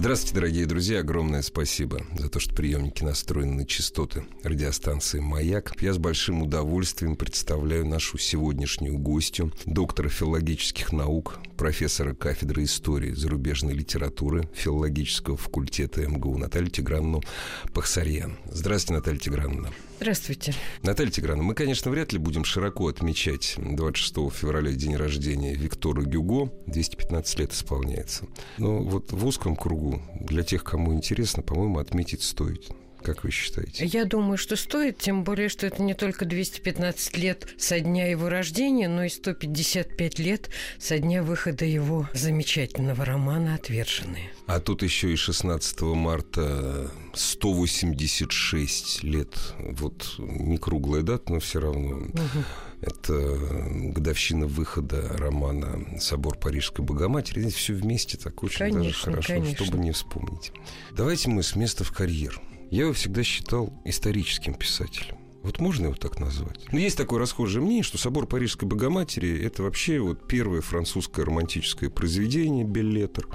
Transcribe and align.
Здравствуйте, 0.00 0.34
дорогие 0.34 0.64
друзья. 0.64 1.00
Огромное 1.00 1.42
спасибо 1.42 2.00
за 2.16 2.30
то, 2.30 2.40
что 2.40 2.54
приемники 2.54 3.04
настроены 3.04 3.52
на 3.52 3.66
частоты 3.66 4.24
радиостанции 4.42 5.20
«Маяк». 5.20 5.74
Я 5.78 5.92
с 5.92 5.98
большим 5.98 6.40
удовольствием 6.40 7.16
представляю 7.16 7.84
нашу 7.84 8.16
сегодняшнюю 8.16 8.96
гостью, 8.96 9.52
доктора 9.66 10.08
филологических 10.08 10.94
наук, 10.94 11.38
профессора 11.60 12.14
кафедры 12.14 12.64
истории 12.64 13.12
зарубежной 13.12 13.74
литературы 13.74 14.48
филологического 14.54 15.36
факультета 15.36 16.08
МГУ 16.08 16.38
Наталью 16.38 16.70
Тигранну 16.70 17.20
Пахсарьян. 17.74 18.38
Здравствуйте, 18.50 18.94
Наталья 18.94 19.18
Тигранна. 19.18 19.68
Здравствуйте. 19.98 20.54
Наталья 20.82 21.10
Тиграновна, 21.10 21.42
мы, 21.48 21.54
конечно, 21.54 21.90
вряд 21.90 22.14
ли 22.14 22.18
будем 22.18 22.44
широко 22.44 22.88
отмечать 22.88 23.56
26 23.58 24.32
февраля 24.34 24.72
день 24.72 24.96
рождения 24.96 25.54
Виктора 25.54 26.02
Гюго. 26.02 26.50
215 26.66 27.38
лет 27.38 27.52
исполняется. 27.52 28.24
Но 28.56 28.78
вот 28.78 29.12
в 29.12 29.26
узком 29.26 29.54
кругу, 29.54 30.00
для 30.18 30.42
тех, 30.42 30.64
кому 30.64 30.94
интересно, 30.94 31.42
по-моему, 31.42 31.78
отметить 31.78 32.22
стоит. 32.22 32.70
Как 33.02 33.24
вы 33.24 33.30
считаете? 33.30 33.84
Я 33.86 34.04
думаю, 34.04 34.36
что 34.36 34.56
стоит, 34.56 34.98
тем 34.98 35.24
более, 35.24 35.48
что 35.48 35.66
это 35.66 35.82
не 35.82 35.94
только 35.94 36.24
215 36.24 37.16
лет 37.16 37.48
со 37.58 37.80
дня 37.80 38.10
его 38.10 38.28
рождения, 38.28 38.88
но 38.88 39.04
и 39.04 39.08
155 39.08 40.18
лет 40.18 40.50
со 40.78 40.98
дня 40.98 41.22
выхода 41.22 41.64
его 41.64 42.08
замечательного 42.12 43.04
романа 43.04 43.54
«Отверженные». 43.54 44.30
А 44.46 44.60
тут 44.60 44.82
еще 44.82 45.12
и 45.12 45.16
16 45.16 45.80
марта 45.82 46.90
186 47.14 49.02
лет. 49.02 49.34
Вот 49.58 50.14
не 50.18 50.58
круглая 50.58 51.02
дата, 51.02 51.32
но 51.32 51.40
все 51.40 51.60
равно. 51.60 51.96
Угу. 51.96 52.44
Это 52.82 53.12
годовщина 53.12 54.46
выхода 54.46 55.06
романа 55.16 55.98
«Собор 56.00 56.38
Парижской 56.38 56.84
Богоматери». 56.84 57.40
Здесь 57.40 57.54
все 57.54 57.74
вместе 57.74 58.16
так 58.16 58.42
очень 58.42 58.58
конечно, 58.58 58.82
даже 58.84 58.94
хорошо, 59.04 59.32
конечно. 59.34 59.64
чтобы 59.64 59.78
не 59.78 59.92
вспомнить. 59.92 60.52
Давайте 60.92 61.28
мы 61.28 61.42
с 61.42 61.54
места 61.56 61.84
в 61.84 61.92
карьер. 61.92 62.40
Я 62.70 62.82
его 62.82 62.92
всегда 62.92 63.24
считал 63.24 63.72
историческим 63.84 64.54
писателем. 64.54 65.16
Вот 65.42 65.58
можно 65.58 65.86
его 65.86 65.94
так 65.94 66.20
назвать? 66.20 66.70
Но 66.70 66.78
есть 66.78 66.96
такое 66.96 67.18
расхожее 67.18 67.62
мнение, 67.62 67.82
что 67.82 67.98
собор 67.98 68.26
Парижской 68.26 68.68
Богоматери– 68.68 69.42
это 69.44 69.62
вообще 69.62 69.98
вот 69.98 70.28
первое 70.28 70.60
французское 70.60 71.24
романтическое 71.24 71.90
произведение 71.90 72.64
Беллетер. 72.64 73.26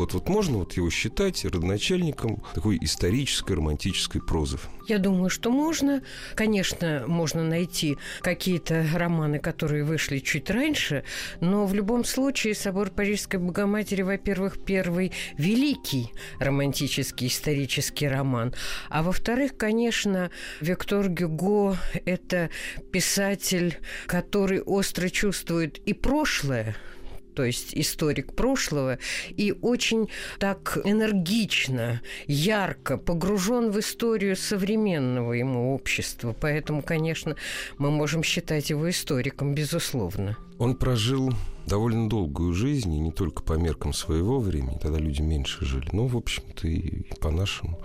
Вот, 0.00 0.14
вот 0.14 0.30
можно 0.30 0.56
вот 0.56 0.72
его 0.78 0.88
считать 0.88 1.44
родоначальником 1.44 2.42
такой 2.54 2.78
исторической 2.80 3.52
романтической 3.52 4.22
прозы? 4.22 4.56
Я 4.88 4.96
думаю, 4.96 5.28
что 5.28 5.50
можно. 5.50 6.02
Конечно, 6.34 7.04
можно 7.06 7.44
найти 7.44 7.98
какие-то 8.22 8.86
романы, 8.94 9.40
которые 9.40 9.84
вышли 9.84 10.18
чуть 10.20 10.48
раньше, 10.48 11.04
но 11.40 11.66
в 11.66 11.74
любом 11.74 12.06
случае 12.06 12.54
собор 12.54 12.88
Парижской 12.88 13.38
Богоматери, 13.38 14.00
во-первых, 14.00 14.64
первый 14.64 15.12
великий 15.36 16.14
романтический 16.38 17.26
исторический 17.26 18.08
роман, 18.08 18.54
а 18.88 19.02
во-вторых, 19.02 19.58
конечно, 19.58 20.30
Виктор 20.62 21.10
Гюго– 21.10 21.76
это 22.06 22.48
писатель, 22.90 23.76
который 24.06 24.62
остро 24.62 25.10
чувствует 25.10 25.76
и 25.84 25.92
прошлое, 25.92 26.74
то 27.40 27.46
есть 27.46 27.70
историк 27.72 28.34
прошлого, 28.34 28.98
и 29.30 29.54
очень 29.62 30.10
так 30.38 30.76
энергично, 30.84 32.02
ярко 32.26 32.98
погружен 32.98 33.70
в 33.70 33.80
историю 33.80 34.36
современного 34.36 35.32
ему 35.32 35.74
общества. 35.74 36.36
Поэтому, 36.38 36.82
конечно, 36.82 37.36
мы 37.78 37.90
можем 37.90 38.22
считать 38.22 38.68
его 38.68 38.90
историком, 38.90 39.54
безусловно. 39.54 40.36
Он 40.58 40.76
прожил 40.76 41.32
довольно 41.66 42.10
долгую 42.10 42.52
жизнь, 42.52 42.92
и 42.92 42.98
не 42.98 43.10
только 43.10 43.42
по 43.42 43.54
меркам 43.54 43.94
своего 43.94 44.38
времени, 44.38 44.78
тогда 44.78 44.98
люди 44.98 45.22
меньше 45.22 45.64
жили, 45.64 45.88
но, 45.92 46.08
в 46.08 46.18
общем-то, 46.18 46.68
и 46.68 47.04
по-нашему. 47.20 47.80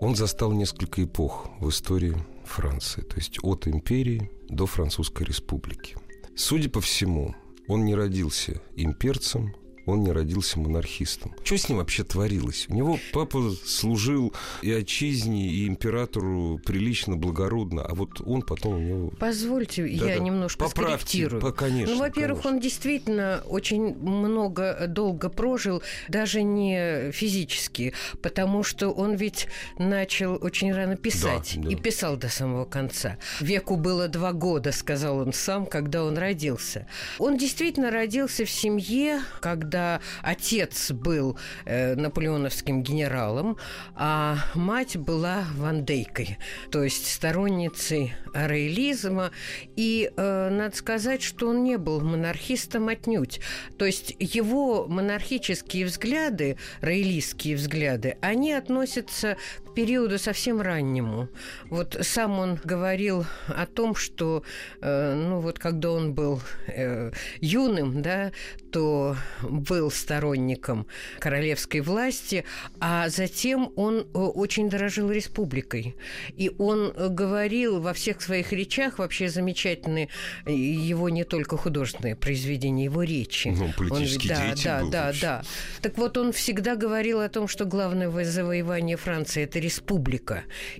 Он 0.00 0.14
застал 0.14 0.52
несколько 0.52 1.02
эпох 1.02 1.48
в 1.58 1.70
истории 1.70 2.18
Франции, 2.44 3.00
то 3.00 3.16
есть 3.16 3.38
от 3.42 3.66
империи 3.66 4.30
до 4.50 4.66
Французской 4.66 5.22
республики. 5.22 5.96
Судя 6.36 6.68
по 6.68 6.82
всему, 6.82 7.34
он 7.70 7.84
не 7.84 7.94
родился 7.94 8.60
имперцем, 8.74 9.54
он 9.90 10.02
не 10.02 10.12
родился 10.12 10.58
монархистом. 10.58 11.34
Что 11.44 11.56
с 11.56 11.68
ним 11.68 11.78
вообще 11.78 12.04
творилось? 12.04 12.66
У 12.68 12.74
него 12.74 12.98
папа 13.12 13.50
служил 13.64 14.32
и 14.62 14.72
отчизне, 14.72 15.48
и 15.48 15.66
императору 15.66 16.60
прилично, 16.64 17.16
благородно, 17.16 17.82
а 17.82 17.94
вот 17.94 18.20
он 18.24 18.42
потом 18.42 18.74
у 18.74 18.78
него... 18.78 19.12
Позвольте, 19.18 19.82
да, 19.82 19.88
я 19.88 20.18
да. 20.18 20.24
немножко 20.24 20.64
Поправьте, 20.64 21.06
скорректирую. 21.06 21.42
По, 21.42 21.52
конечно, 21.52 21.94
ну, 21.94 22.00
во-первых, 22.00 22.42
конечно. 22.42 22.50
он 22.50 22.60
действительно 22.60 23.42
очень 23.46 23.96
много, 23.96 24.86
долго 24.86 25.28
прожил, 25.28 25.82
даже 26.08 26.42
не 26.42 27.10
физически, 27.12 27.92
потому 28.22 28.62
что 28.62 28.90
он 28.90 29.14
ведь 29.14 29.48
начал 29.78 30.38
очень 30.40 30.72
рано 30.72 30.96
писать. 30.96 31.54
Да, 31.56 31.62
да. 31.62 31.70
И 31.70 31.76
писал 31.76 32.16
до 32.16 32.28
самого 32.28 32.64
конца. 32.64 33.18
Веку 33.40 33.76
было 33.76 34.08
два 34.08 34.32
года, 34.32 34.72
сказал 34.72 35.18
он 35.18 35.32
сам, 35.32 35.66
когда 35.66 36.04
он 36.04 36.16
родился. 36.18 36.86
Он 37.18 37.36
действительно 37.36 37.90
родился 37.90 38.44
в 38.44 38.50
семье, 38.50 39.20
когда 39.40 39.79
когда 39.80 40.00
отец 40.22 40.92
был 40.92 41.38
э, 41.64 41.94
наполеоновским 41.94 42.82
генералом, 42.82 43.56
а 43.94 44.38
мать 44.54 44.96
была 44.96 45.44
вандейкой, 45.56 46.38
то 46.70 46.84
есть 46.84 47.10
сторонницей 47.10 48.14
роялизма. 48.34 49.30
И 49.76 50.10
э, 50.14 50.48
надо 50.50 50.76
сказать, 50.76 51.22
что 51.22 51.48
он 51.48 51.64
не 51.64 51.78
был 51.78 52.00
монархистом 52.00 52.88
отнюдь. 52.88 53.40
То 53.78 53.86
есть 53.86 54.14
его 54.18 54.86
монархические 54.86 55.86
взгляды, 55.86 56.56
роялистские 56.80 57.56
взгляды, 57.56 58.16
они 58.20 58.52
относятся 58.52 59.36
периоду 59.74 60.18
совсем 60.18 60.60
раннему. 60.60 61.28
Вот 61.64 61.96
сам 62.02 62.38
он 62.38 62.58
говорил 62.62 63.26
о 63.48 63.66
том, 63.66 63.94
что, 63.94 64.42
э, 64.80 65.14
ну 65.14 65.40
вот, 65.40 65.58
когда 65.58 65.92
он 65.92 66.14
был 66.14 66.40
э, 66.66 67.12
юным, 67.40 68.02
да, 68.02 68.32
то 68.70 69.16
был 69.42 69.90
сторонником 69.90 70.86
королевской 71.18 71.80
власти, 71.80 72.44
а 72.80 73.08
затем 73.08 73.72
он 73.76 74.00
э, 74.00 74.18
очень 74.18 74.68
дорожил 74.68 75.10
республикой. 75.10 75.96
И 76.36 76.50
он 76.58 76.92
говорил 76.92 77.80
во 77.80 77.92
всех 77.92 78.22
своих 78.22 78.52
речах, 78.52 78.98
вообще 78.98 79.28
замечательные 79.28 80.08
его 80.46 81.08
не 81.08 81.24
только 81.24 81.56
художественные 81.56 82.16
произведения, 82.16 82.84
его 82.84 83.02
речи. 83.02 83.48
Ну, 83.48 83.72
политический 83.76 84.30
он, 84.30 84.36
да, 84.36 84.46
деятель 84.46 84.64
да, 84.64 84.80
был 84.80 84.90
да, 84.90 85.06
вообще. 85.06 85.20
да. 85.22 85.42
Так 85.82 85.98
вот, 85.98 86.16
он 86.16 86.32
всегда 86.32 86.76
говорил 86.76 87.20
о 87.20 87.28
том, 87.28 87.48
что 87.48 87.64
главное 87.64 88.10
завоевание 88.24 88.96
Франции– 88.96 89.42
это 89.44 89.58
республика. 89.58 89.69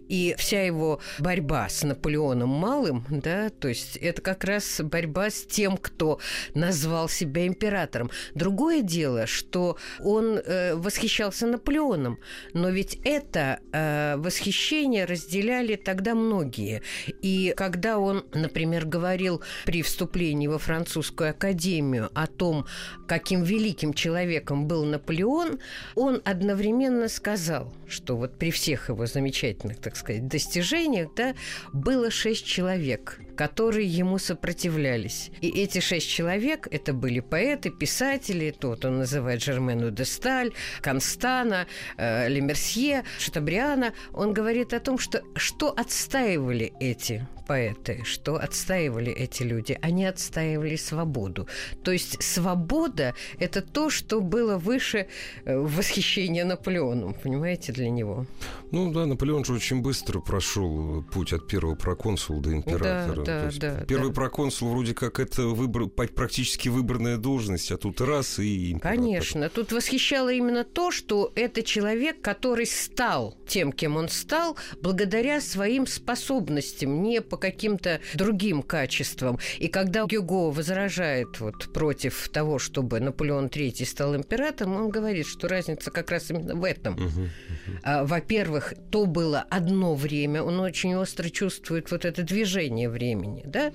И 0.09 0.35
вся 0.39 0.63
его 0.63 1.01
борьба 1.19 1.69
с 1.69 1.83
Наполеоном 1.83 2.49
Малым, 2.49 3.07
да, 3.11 3.51
то 3.51 3.69
есть 3.69 3.97
это 3.97 4.23
как 4.23 4.45
раз 4.45 4.81
борьба 4.83 5.31
с 5.31 5.45
тем, 5.45 5.77
кто 5.77 6.21
назвал 6.55 7.09
себя 7.09 7.47
императором. 7.47 8.11
Другое 8.35 8.83
дело, 8.83 9.27
что 9.27 9.77
он 10.01 10.39
э, 10.39 10.75
восхищался 10.75 11.47
Наполеоном, 11.47 12.19
но 12.53 12.71
ведь 12.71 12.99
это 13.05 13.61
э, 13.73 14.17
восхищение 14.17 15.05
разделяли 15.05 15.77
тогда 15.77 16.15
многие. 16.15 16.83
И 17.23 17.55
когда 17.57 17.99
он, 17.99 18.25
например, 18.33 18.87
говорил 18.87 19.43
при 19.65 19.83
вступлении 19.83 20.47
во 20.47 20.59
французскую 20.59 21.31
академию 21.31 22.11
о 22.15 22.27
том, 22.27 22.67
каким 23.07 23.43
великим 23.43 23.95
человеком 23.95 24.67
был 24.67 24.85
Наполеон, 24.85 25.59
он 25.95 26.21
одновременно 26.25 27.09
сказал, 27.09 27.73
что 27.91 28.17
вот 28.17 28.39
при 28.39 28.51
всех 28.51 28.89
его 28.89 29.07
замечательных, 29.07 29.81
так 29.81 29.97
сказать, 29.97 30.29
достижениях, 30.29 31.11
да, 31.15 31.35
было 31.73 32.11
шесть 32.11 32.47
человек, 32.47 33.21
которые 33.37 33.87
ему 33.87 34.19
сопротивлялись. 34.19 35.31
И 35.41 35.49
эти 35.49 35.81
шесть 35.81 36.09
человек, 36.09 36.69
это 36.71 36.93
были 36.93 37.21
поэты, 37.21 37.71
писатели, 37.71 38.55
тот 38.59 38.85
он 38.85 38.99
называет 38.99 39.43
Жермену 39.43 39.91
де 39.91 40.05
Сталь, 40.05 40.53
Констана, 40.81 41.67
э, 41.97 42.29
Лемерсье, 42.29 43.05
Шатабриана. 43.19 43.93
Он 44.13 44.33
говорит 44.33 44.73
о 44.73 44.81
том, 44.81 44.99
что, 44.99 45.23
что 45.37 45.71
отстаивали 45.71 46.73
эти 46.81 47.27
поэты, 47.51 48.03
что 48.05 48.37
отстаивали 48.37 49.11
эти 49.11 49.43
люди? 49.43 49.77
Они 49.83 50.05
отстаивали 50.05 50.77
свободу. 50.77 51.49
То 51.83 51.91
есть 51.91 52.23
свобода– 52.23 53.15
это 53.41 53.61
то, 53.61 53.91
что 53.91 54.21
было 54.21 54.57
выше 54.57 55.09
э, 55.45 55.59
восхищения 55.59 56.45
Наполеоном, 56.45 57.13
понимаете, 57.13 57.73
для 57.73 57.91
него. 57.91 58.27
Ну 58.71 58.93
да, 58.93 59.05
Наполеон 59.05 59.45
же 59.45 59.55
очень 59.55 59.83
быстро 59.83 60.21
прошел 60.21 61.03
путь 61.13 61.33
от 61.33 61.49
первого 61.49 61.75
проконсула 61.75 62.41
до 62.41 62.53
императора. 62.53 63.25
Да, 63.25 63.51
да, 63.51 63.79
да, 63.79 63.85
первый 63.85 64.11
да. 64.11 64.15
проконсул 64.15 64.69
вроде 64.69 64.95
как 64.95 65.19
это 65.19 65.43
выбор, 65.43 65.89
практически 65.89 66.69
выборная 66.69 67.17
должность, 67.17 67.73
а 67.73 67.77
тут 67.77 68.01
раз 68.01 68.39
и 68.39 68.71
император. 68.71 68.97
Конечно. 68.97 69.49
Тут 69.49 69.73
восхищало 69.73 70.33
именно 70.33 70.63
то, 70.63 70.93
что 70.93 71.33
это 71.35 71.65
человек, 71.65 72.21
который 72.21 72.67
стал 72.67 73.37
тем, 73.49 73.73
кем 73.73 73.97
он 73.97 74.09
стал, 74.09 74.57
благодаря 74.81 75.41
своим 75.41 75.89
способностям, 75.89 77.03
не 77.03 77.21
по 77.21 77.40
каким-то 77.41 78.01
другим 78.15 78.63
качествам. 78.63 79.39
И 79.59 79.69
когда 79.69 80.07
Гюго 80.07 80.51
возражает 80.51 81.41
вот 81.41 81.73
против 81.73 82.29
того, 82.29 82.59
чтобы 82.59 83.01
Наполеон 83.01 83.47
III 83.47 83.85
стал 83.85 84.15
императором, 84.15 84.77
он 84.77 84.91
говорит, 84.91 85.27
что 85.27 85.49
разница 85.49 85.91
как 85.91 86.11
раз 86.11 86.31
именно 86.31 86.55
в 86.55 86.65
этом. 86.65 86.95
Угу, 86.95 87.05
угу. 87.05 88.07
Во-первых, 88.07 88.75
то 88.91 89.07
было 89.07 89.45
одно 89.51 89.95
время, 89.95 90.43
он 90.43 90.61
очень 90.61 90.95
остро 90.95 91.29
чувствует 91.29 91.91
вот 91.91 92.05
это 92.05 92.23
движение 92.23 92.89
времени, 92.89 93.43
да, 93.45 93.73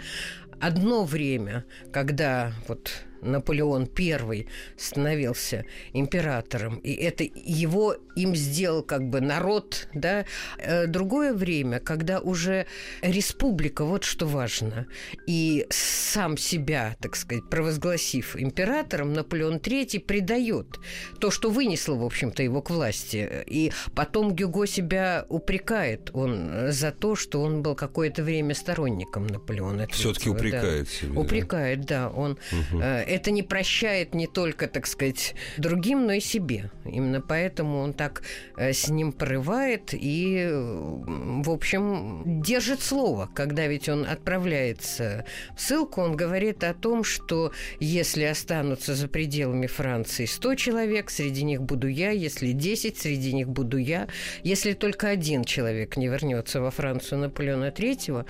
одно 0.60 1.04
время, 1.04 1.66
когда 1.92 2.54
вот 2.68 2.92
Наполеон 3.22 3.90
I 3.98 4.48
становился 4.78 5.66
императором, 5.94 6.78
и 6.78 6.94
это 6.94 7.24
его 7.24 7.96
им 8.16 8.36
сделал 8.36 8.84
как 8.84 9.10
бы 9.10 9.22
народ, 9.22 9.88
да. 9.94 10.26
Э, 10.58 10.88
другое 10.88 11.34
время, 11.34 11.80
когда 11.80 12.20
уже 12.20 12.66
республика, 13.02 13.84
вот 13.84 14.04
что 14.04 14.26
важно, 14.26 14.88
и 15.28 15.66
сам 15.70 16.38
себя, 16.38 16.96
так 17.02 17.16
сказать, 17.16 17.50
провозгласив 17.50 18.36
императором, 18.38 19.14
Наполеон 19.14 19.58
III 19.58 20.00
предает 20.00 20.80
то, 21.20 21.32
что 21.32 21.50
вынесло, 21.50 21.96
в 21.96 22.04
общем-то, 22.04 22.44
его 22.44 22.62
к 22.62 22.70
власти. 22.70 23.44
И 23.48 23.72
потом 23.96 24.34
Гюго 24.34 24.68
себя 24.68 25.26
упрекает 25.30 26.12
он 26.14 26.72
за 26.72 26.92
то, 26.92 27.16
что 27.16 27.42
он 27.42 27.62
был 27.62 27.76
какое-то 27.76 28.24
время 28.24 28.54
сторонником 28.56 29.28
Наполеона. 29.28 29.88
Все-таки 29.92 30.30
упрекает 30.30 30.86
да. 30.86 30.92
себя. 30.92 31.20
Упрекает, 31.20 31.86
да. 31.86 32.10
Он 32.10 32.38
угу 32.52 32.82
это 33.16 33.32
не 33.32 33.44
прощает 33.44 34.14
не 34.14 34.28
только, 34.28 34.68
так 34.68 34.88
сказать, 34.88 35.36
другим, 35.58 36.06
но 36.06 36.14
и 36.14 36.20
себе. 36.20 36.70
Именно 36.86 37.22
поэтому 37.22 37.80
он 37.80 37.94
так 37.94 38.24
э, 38.58 38.74
с 38.74 38.90
ним 38.90 39.12
порывает 39.12 39.94
и, 39.94 40.48
в 40.52 41.50
общем, 41.50 42.42
держит 42.42 42.82
слово. 42.82 43.30
Когда 43.34 43.68
ведь 43.68 43.90
он 43.90 44.06
отправляется 44.06 45.26
в 45.56 45.62
ссылку, 45.62 46.02
он 46.02 46.16
говорит 46.16 46.64
о 46.64 46.74
том, 46.74 47.04
что 47.04 47.52
если 47.80 48.24
останутся 48.24 48.96
за 48.96 49.08
пределами 49.08 49.68
Франции 49.68 50.26
100 50.26 50.56
человек, 50.56 51.10
среди 51.10 51.44
них 51.44 51.62
буду 51.62 51.88
я, 51.88 52.12
если 52.12 52.52
10, 52.52 52.98
среди 52.98 53.34
них 53.34 53.50
буду 53.50 53.78
я. 53.78 54.08
Если 54.44 54.74
только 54.74 55.10
один 55.10 55.44
человек 55.44 55.98
не 55.98 56.08
вернется 56.08 56.62
во 56.62 56.72
Францию 56.72 57.20
Наполеона 57.20 57.70
III, 57.70 58.26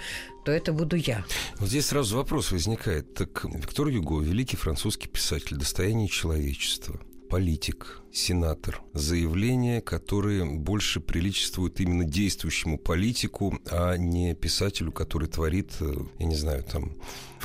то 0.46 0.52
это 0.52 0.72
буду 0.74 0.96
я. 0.96 1.26
Вот 1.60 1.70
здесь 1.70 1.88
сразу 1.88 2.16
вопрос 2.18 2.52
возникает. 2.52 3.14
Так 3.16 3.46
Виктор 3.46 3.88
Юго, 3.88 4.22
великий 4.22 4.58
французский 4.58 5.08
писатель, 5.08 5.58
достояние 5.58 6.08
человечества, 6.08 7.00
политик, 7.30 8.02
сенатор. 8.14 8.82
Заявления, 8.94 9.82
которые 9.82 10.46
больше 10.46 11.00
приличествуют 11.00 11.80
именно 11.80 12.06
действующему 12.06 12.78
политику, 12.78 13.60
а 13.72 13.98
не 13.98 14.36
писателю, 14.36 14.92
который 14.92 15.28
творит, 15.28 15.72
э, 15.80 15.94
я 16.20 16.26
не 16.26 16.36
знаю, 16.36 16.64
там 16.64 16.96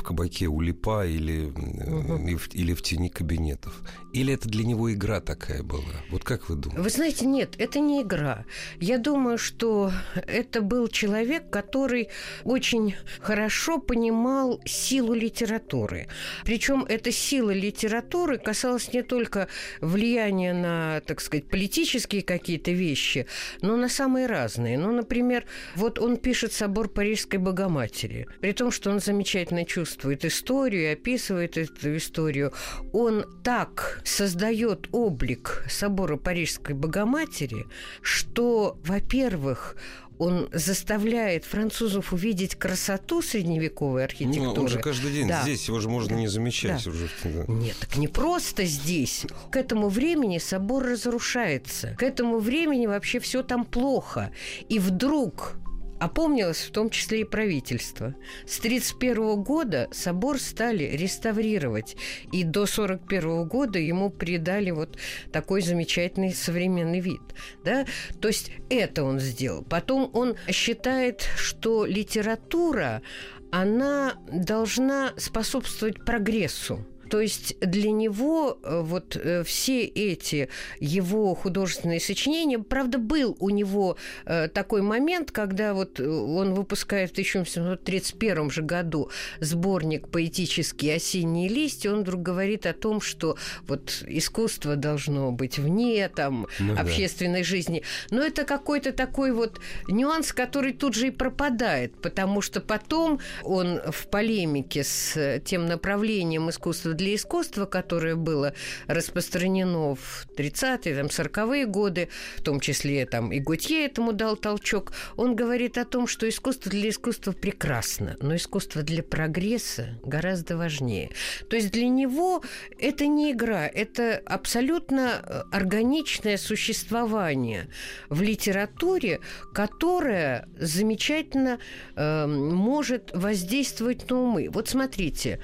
в 0.01 0.03
кабаке 0.03 0.47
у 0.47 0.61
липа 0.61 1.05
или, 1.05 1.45
угу. 1.45 2.27
или 2.53 2.73
в 2.73 2.81
тени 2.81 3.09
кабинетов. 3.09 3.81
Или 4.13 4.33
это 4.33 4.49
для 4.49 4.65
него 4.65 4.91
игра 4.91 5.21
такая 5.21 5.61
была? 5.61 5.93
Вот 6.09 6.23
как 6.23 6.49
вы 6.49 6.55
думаете? 6.55 6.81
Вы 6.81 6.89
знаете, 6.89 7.25
нет, 7.27 7.53
это 7.59 7.79
не 7.79 8.01
игра. 8.01 8.45
Я 8.79 8.97
думаю, 8.97 9.37
что 9.37 9.91
это 10.15 10.61
был 10.61 10.87
человек, 10.87 11.51
который 11.51 12.09
очень 12.43 12.95
хорошо 13.19 13.77
понимал 13.77 14.59
силу 14.65 15.13
литературы. 15.13 16.07
Причем 16.45 16.83
эта 16.89 17.11
сила 17.11 17.51
литературы 17.51 18.39
касалась 18.39 18.91
не 18.91 19.03
только 19.03 19.47
влияния 19.81 20.53
на, 20.53 21.01
так 21.01 21.21
сказать, 21.21 21.47
политические 21.47 22.23
какие-то 22.23 22.71
вещи, 22.71 23.27
но 23.61 23.75
на 23.75 23.87
самые 23.87 24.25
разные. 24.25 24.79
Ну, 24.79 24.91
например, 24.91 25.45
вот 25.75 25.99
он 25.99 26.17
пишет 26.17 26.53
«Собор 26.53 26.89
Парижской 26.89 27.37
Богоматери», 27.37 28.27
при 28.39 28.51
том, 28.53 28.71
что 28.71 28.89
он 28.89 28.99
замечательно 28.99 29.63
чувствует 29.63 29.90
историю, 30.25 30.93
описывает 30.93 31.57
эту 31.57 31.97
историю. 31.97 32.53
Он 32.93 33.25
так 33.43 34.01
создает 34.03 34.87
облик 34.91 35.65
собора 35.69 36.17
Парижской 36.17 36.75
Богоматери, 36.75 37.65
что, 38.01 38.79
во-первых, 38.83 39.75
он 40.21 40.49
заставляет 40.53 41.45
французов 41.45 42.13
увидеть 42.13 42.53
красоту 42.53 43.23
средневековой 43.23 44.03
архитектуры. 44.03 44.55
Ну, 44.55 44.61
он 44.61 44.67
же 44.67 44.77
каждый 44.77 45.11
день 45.11 45.27
да. 45.27 45.41
здесь, 45.41 45.67
его 45.67 45.79
же 45.79 45.89
можно 45.89 46.13
не 46.13 46.27
замечать 46.27 46.83
да. 46.83 46.91
уже. 46.91 47.09
Да. 47.23 47.45
Нет, 47.47 47.75
так 47.79 47.97
не 47.97 48.07
просто 48.07 48.65
здесь. 48.65 49.25
К 49.49 49.55
этому 49.55 49.89
времени 49.89 50.37
собор 50.37 50.83
разрушается. 50.83 51.95
К 51.97 52.03
этому 52.03 52.37
времени 52.37 52.85
вообще 52.85 53.19
все 53.19 53.41
там 53.41 53.65
плохо. 53.65 54.31
И 54.69 54.77
вдруг 54.77 55.55
Опомнилось 56.01 56.63
в 56.63 56.71
том 56.71 56.89
числе 56.89 57.21
и 57.21 57.23
правительство. 57.23 58.15
С 58.47 58.57
1931 58.57 59.43
года 59.43 59.87
собор 59.91 60.39
стали 60.39 60.83
реставрировать, 60.83 61.95
и 62.31 62.43
до 62.43 62.63
1941 62.63 63.47
года 63.47 63.77
ему 63.77 64.09
придали 64.09 64.71
вот 64.71 64.97
такой 65.31 65.61
замечательный 65.61 66.33
современный 66.33 67.01
вид. 67.01 67.21
Да? 67.63 67.85
То 68.19 68.29
есть 68.29 68.51
это 68.71 69.03
он 69.03 69.19
сделал. 69.19 69.63
Потом 69.63 70.09
он 70.13 70.37
считает, 70.49 71.21
что 71.37 71.85
литература, 71.85 73.03
она 73.51 74.15
должна 74.27 75.13
способствовать 75.17 76.03
прогрессу. 76.03 76.83
То 77.11 77.19
есть 77.19 77.59
для 77.59 77.91
него 77.91 78.57
э, 78.63 78.81
вот 78.81 79.17
э, 79.17 79.43
все 79.43 79.83
эти 79.83 80.47
его 80.79 81.35
художественные 81.35 81.99
сочинения, 81.99 82.57
правда, 82.57 82.99
был 82.99 83.35
у 83.41 83.49
него 83.49 83.97
э, 84.25 84.47
такой 84.47 84.81
момент, 84.81 85.29
когда 85.31 85.73
вот 85.73 85.99
он 85.99 86.53
выпускает 86.53 87.09
в 87.09 87.11
1731 87.11 88.49
же 88.49 88.61
году 88.61 89.09
сборник 89.41 90.07
«Поэтические 90.07 90.95
осенние 90.95 91.49
листья», 91.49 91.91
он 91.91 92.03
вдруг 92.03 92.21
говорит 92.21 92.65
о 92.65 92.71
том, 92.71 93.01
что 93.01 93.35
вот 93.67 94.05
искусство 94.07 94.77
должно 94.77 95.33
быть 95.33 95.59
вне 95.59 96.07
там 96.07 96.47
ну, 96.59 96.79
общественной 96.79 97.39
да. 97.39 97.45
жизни. 97.45 97.83
Но 98.09 98.21
это 98.21 98.45
какой-то 98.45 98.93
такой 98.93 99.33
вот 99.33 99.59
нюанс, 99.89 100.31
который 100.31 100.71
тут 100.71 100.95
же 100.95 101.07
и 101.07 101.11
пропадает, 101.11 101.93
потому 102.01 102.39
что 102.39 102.61
потом 102.61 103.19
он 103.43 103.81
в 103.91 104.07
полемике 104.07 104.85
с 104.85 105.41
тем 105.43 105.65
направлением 105.65 106.49
искусства 106.49 106.93
для 107.01 107.15
искусства, 107.15 107.65
которое 107.65 108.15
было 108.15 108.53
распространено 108.87 109.95
в 109.95 110.27
30-е, 110.37 110.95
там, 110.95 111.07
40-е 111.07 111.65
годы, 111.65 112.09
в 112.37 112.41
том 112.43 112.59
числе 112.59 113.05
там, 113.05 113.31
и 113.31 113.39
Готье 113.39 113.85
этому 113.85 114.13
дал 114.13 114.37
толчок, 114.37 114.93
он 115.17 115.35
говорит 115.35 115.77
о 115.77 115.85
том, 115.85 116.05
что 116.05 116.29
искусство 116.29 116.69
для 116.71 116.89
искусства 116.89 117.31
прекрасно, 117.31 118.17
но 118.21 118.35
искусство 118.35 118.83
для 118.83 119.01
прогресса 119.01 119.99
гораздо 120.03 120.57
важнее. 120.57 121.09
То 121.49 121.55
есть 121.55 121.71
для 121.71 121.89
него 121.89 122.43
это 122.79 123.07
не 123.07 123.31
игра, 123.31 123.67
это 123.67 124.21
абсолютно 124.25 125.21
э, 125.23 125.41
органичное 125.51 126.37
существование 126.37 127.67
в 128.09 128.21
литературе, 128.21 129.21
которое 129.53 130.47
замечательно 130.59 131.57
э, 131.95 132.27
может 132.27 133.09
воздействовать 133.13 134.07
на 134.09 134.21
умы. 134.21 134.49
Вот 134.51 134.69
смотрите, 134.69 135.39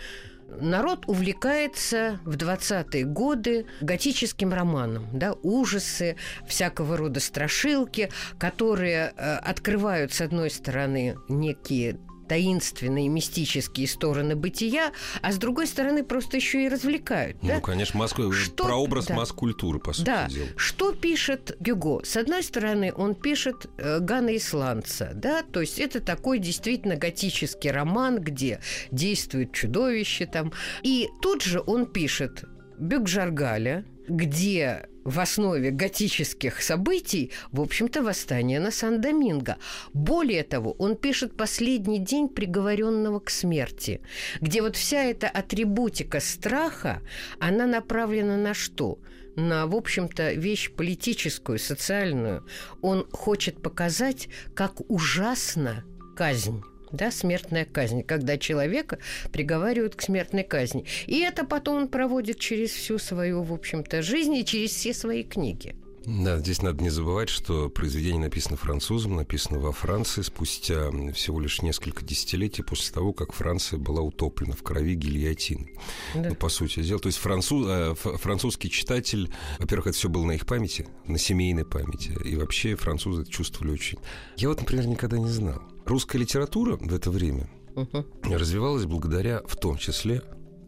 народ 0.59 1.05
увлекается 1.07 2.19
в 2.23 2.35
20-е 2.35 3.03
годы 3.03 3.65
готическим 3.81 4.53
романом, 4.53 5.07
да, 5.13 5.33
ужасы, 5.43 6.15
всякого 6.47 6.97
рода 6.97 7.19
страшилки, 7.19 8.09
которые 8.37 9.13
э, 9.15 9.35
открывают, 9.37 10.13
с 10.13 10.21
одной 10.21 10.49
стороны, 10.49 11.17
некие 11.29 11.97
таинственные 12.27 13.07
мистические 13.07 13.87
стороны 13.87 14.35
бытия, 14.35 14.91
а 15.21 15.31
с 15.31 15.37
другой 15.37 15.67
стороны 15.67 16.03
просто 16.03 16.37
еще 16.37 16.65
и 16.65 16.69
развлекают. 16.69 17.37
Ну, 17.41 17.49
да? 17.49 17.59
конечно, 17.61 17.99
Москва, 17.99 18.31
что... 18.33 18.65
прообраз 18.65 19.07
да. 19.07 19.15
масс-культуры, 19.15 19.79
по 19.79 19.93
сути 19.93 20.05
да. 20.05 20.27
дела. 20.27 20.47
Что 20.55 20.91
пишет 20.91 21.55
Гюго? 21.59 22.03
С 22.03 22.17
одной 22.17 22.43
стороны, 22.43 22.93
он 22.95 23.15
пишет 23.15 23.67
э, 23.77 23.99
Гана 23.99 24.35
Исландца, 24.35 25.11
да, 25.13 25.43
то 25.43 25.61
есть 25.61 25.79
это 25.79 25.99
такой 25.99 26.39
действительно 26.39 26.95
готический 26.95 27.71
роман, 27.71 28.19
где 28.19 28.59
действует 28.91 29.53
чудовище 29.53 30.25
там. 30.25 30.51
И 30.83 31.09
тут 31.21 31.41
же 31.41 31.61
он 31.65 31.85
пишет 31.85 32.43
Бюкжаргаля, 32.77 33.85
где 34.07 34.87
в 35.03 35.19
основе 35.19 35.71
готических 35.71 36.61
событий, 36.61 37.31
в 37.51 37.61
общем-то, 37.61 38.01
восстание 38.01 38.59
на 38.59 38.71
Сан-Доминго. 38.71 39.57
Более 39.93 40.43
того, 40.43 40.73
он 40.73 40.97
пишет 40.97 41.37
«Последний 41.37 41.99
день 41.99 42.27
приговоренного 42.27 43.19
к 43.19 43.29
смерти», 43.29 44.01
где 44.41 44.61
вот 44.61 44.75
вся 44.75 45.03
эта 45.03 45.29
атрибутика 45.29 46.19
страха, 46.19 47.01
она 47.39 47.65
направлена 47.65 48.37
на 48.37 48.53
что? 48.53 48.99
на, 49.37 49.67
в 49.67 49.75
общем-то, 49.75 50.33
вещь 50.33 50.71
политическую, 50.71 51.59
социальную. 51.59 52.47
Он 52.81 53.07
хочет 53.11 53.61
показать, 53.61 54.29
как 54.55 54.81
ужасна 54.89 55.83
казнь 56.15 56.63
да, 56.91 57.11
смертная 57.11 57.65
казнь, 57.65 58.03
когда 58.03 58.37
человека 58.37 58.99
приговаривают 59.31 59.95
к 59.95 60.01
смертной 60.01 60.43
казни. 60.43 60.85
И 61.05 61.19
это 61.19 61.45
потом 61.45 61.77
он 61.83 61.87
проводит 61.87 62.39
через 62.39 62.71
всю 62.71 62.97
свою, 62.97 63.43
в 63.43 63.53
общем-то, 63.53 64.01
жизнь 64.01 64.35
и 64.35 64.45
через 64.45 64.71
все 64.71 64.93
свои 64.93 65.23
книги. 65.23 65.75
Да, 66.07 66.39
здесь 66.39 66.61
надо 66.61 66.81
не 66.81 66.89
забывать, 66.89 67.27
что 67.27 67.69
произведение 67.69 68.21
написано 68.21 68.55
французом, 68.55 69.17
написано 69.17 69.59
во 69.59 69.73
Франции 69.73 70.21
спустя 70.21 70.89
всего 71.11 71.41
лишь 71.41 71.61
несколько 71.61 72.05
десятилетий 72.05 72.63
после 72.63 72.93
того, 72.93 73.11
как 73.11 73.33
Франция 73.33 73.77
была 73.77 73.99
утоплена 74.01 74.53
в 74.53 74.63
крови 74.63 74.95
гильотины. 74.95 75.73
Да. 76.15 76.29
Ну, 76.29 76.35
по 76.35 76.47
сути 76.47 76.81
дела. 76.81 77.01
То 77.01 77.07
есть 77.07 77.17
француз, 77.19 77.65
э, 77.67 77.93
французский 77.95 78.69
читатель, 78.69 79.29
во-первых, 79.59 79.87
это 79.87 79.97
все 79.97 80.07
было 80.07 80.23
на 80.23 80.31
их 80.31 80.45
памяти, 80.45 80.87
на 81.07 81.17
семейной 81.17 81.65
памяти. 81.65 82.17
И 82.23 82.37
вообще 82.37 82.77
французы 82.77 83.23
это 83.23 83.31
чувствовали 83.31 83.73
очень. 83.73 83.99
Я 84.37 84.47
вот, 84.47 84.61
например, 84.61 84.87
никогда 84.87 85.17
не 85.17 85.27
знал. 85.27 85.61
Русская 85.87 86.17
литература 86.17 86.75
в 86.75 86.93
это 86.93 87.09
время 87.09 87.49
uh 87.75 88.03
развивалась 88.35 88.85
благодаря, 88.85 89.41
в 89.47 89.55
том 89.55 89.77
числе, 89.77 90.21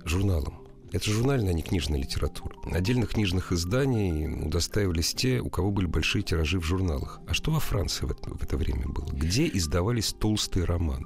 журналам. 0.05 0.65
Это 0.93 1.09
журнальная, 1.09 1.51
а 1.51 1.53
не 1.53 1.61
книжная 1.61 1.99
литература. 1.99 2.55
Отдельных 2.71 3.09
книжных 3.09 3.51
изданий 3.51 4.27
удостаивались 4.27 5.13
те, 5.13 5.41
у 5.41 5.49
кого 5.49 5.71
были 5.71 5.87
большие 5.87 6.23
тиражи 6.23 6.57
в 6.57 6.63
журналах. 6.63 7.19
А 7.27 7.33
что 7.33 7.51
во 7.51 7.59
Франции 7.59 8.05
в 8.05 8.11
это, 8.11 8.29
в 8.29 8.41
это 8.41 8.55
время 8.55 8.87
было? 8.87 9.07
Где 9.11 9.47
издавались 9.47 10.13
толстые 10.13 10.63
романы? 10.63 11.05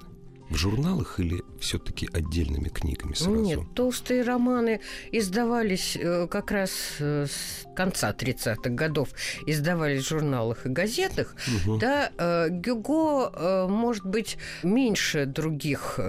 В 0.53 0.57
журналах 0.57 1.19
или 1.19 1.43
все-таки 1.59 2.07
отдельными 2.13 2.69
книгами 2.69 3.13
сразу? 3.13 3.35
Нет, 3.35 3.59
толстые 3.73 4.21
романы 4.21 4.79
издавались 5.11 5.97
э, 5.99 6.27
как 6.29 6.51
раз 6.51 6.71
э, 6.99 7.25
с 7.25 7.65
конца 7.75 8.11
30-х 8.11 8.69
годов, 8.69 9.09
издавались 9.47 10.05
в 10.05 10.09
журналах 10.09 10.65
и 10.65 10.69
газетах. 10.69 11.35
Угу. 11.65 11.77
Да, 11.79 12.11
э, 12.17 12.49
Гюго, 12.49 13.67
может 13.67 14.05
быть, 14.05 14.37
меньше 14.61 15.25
других, 15.25 15.99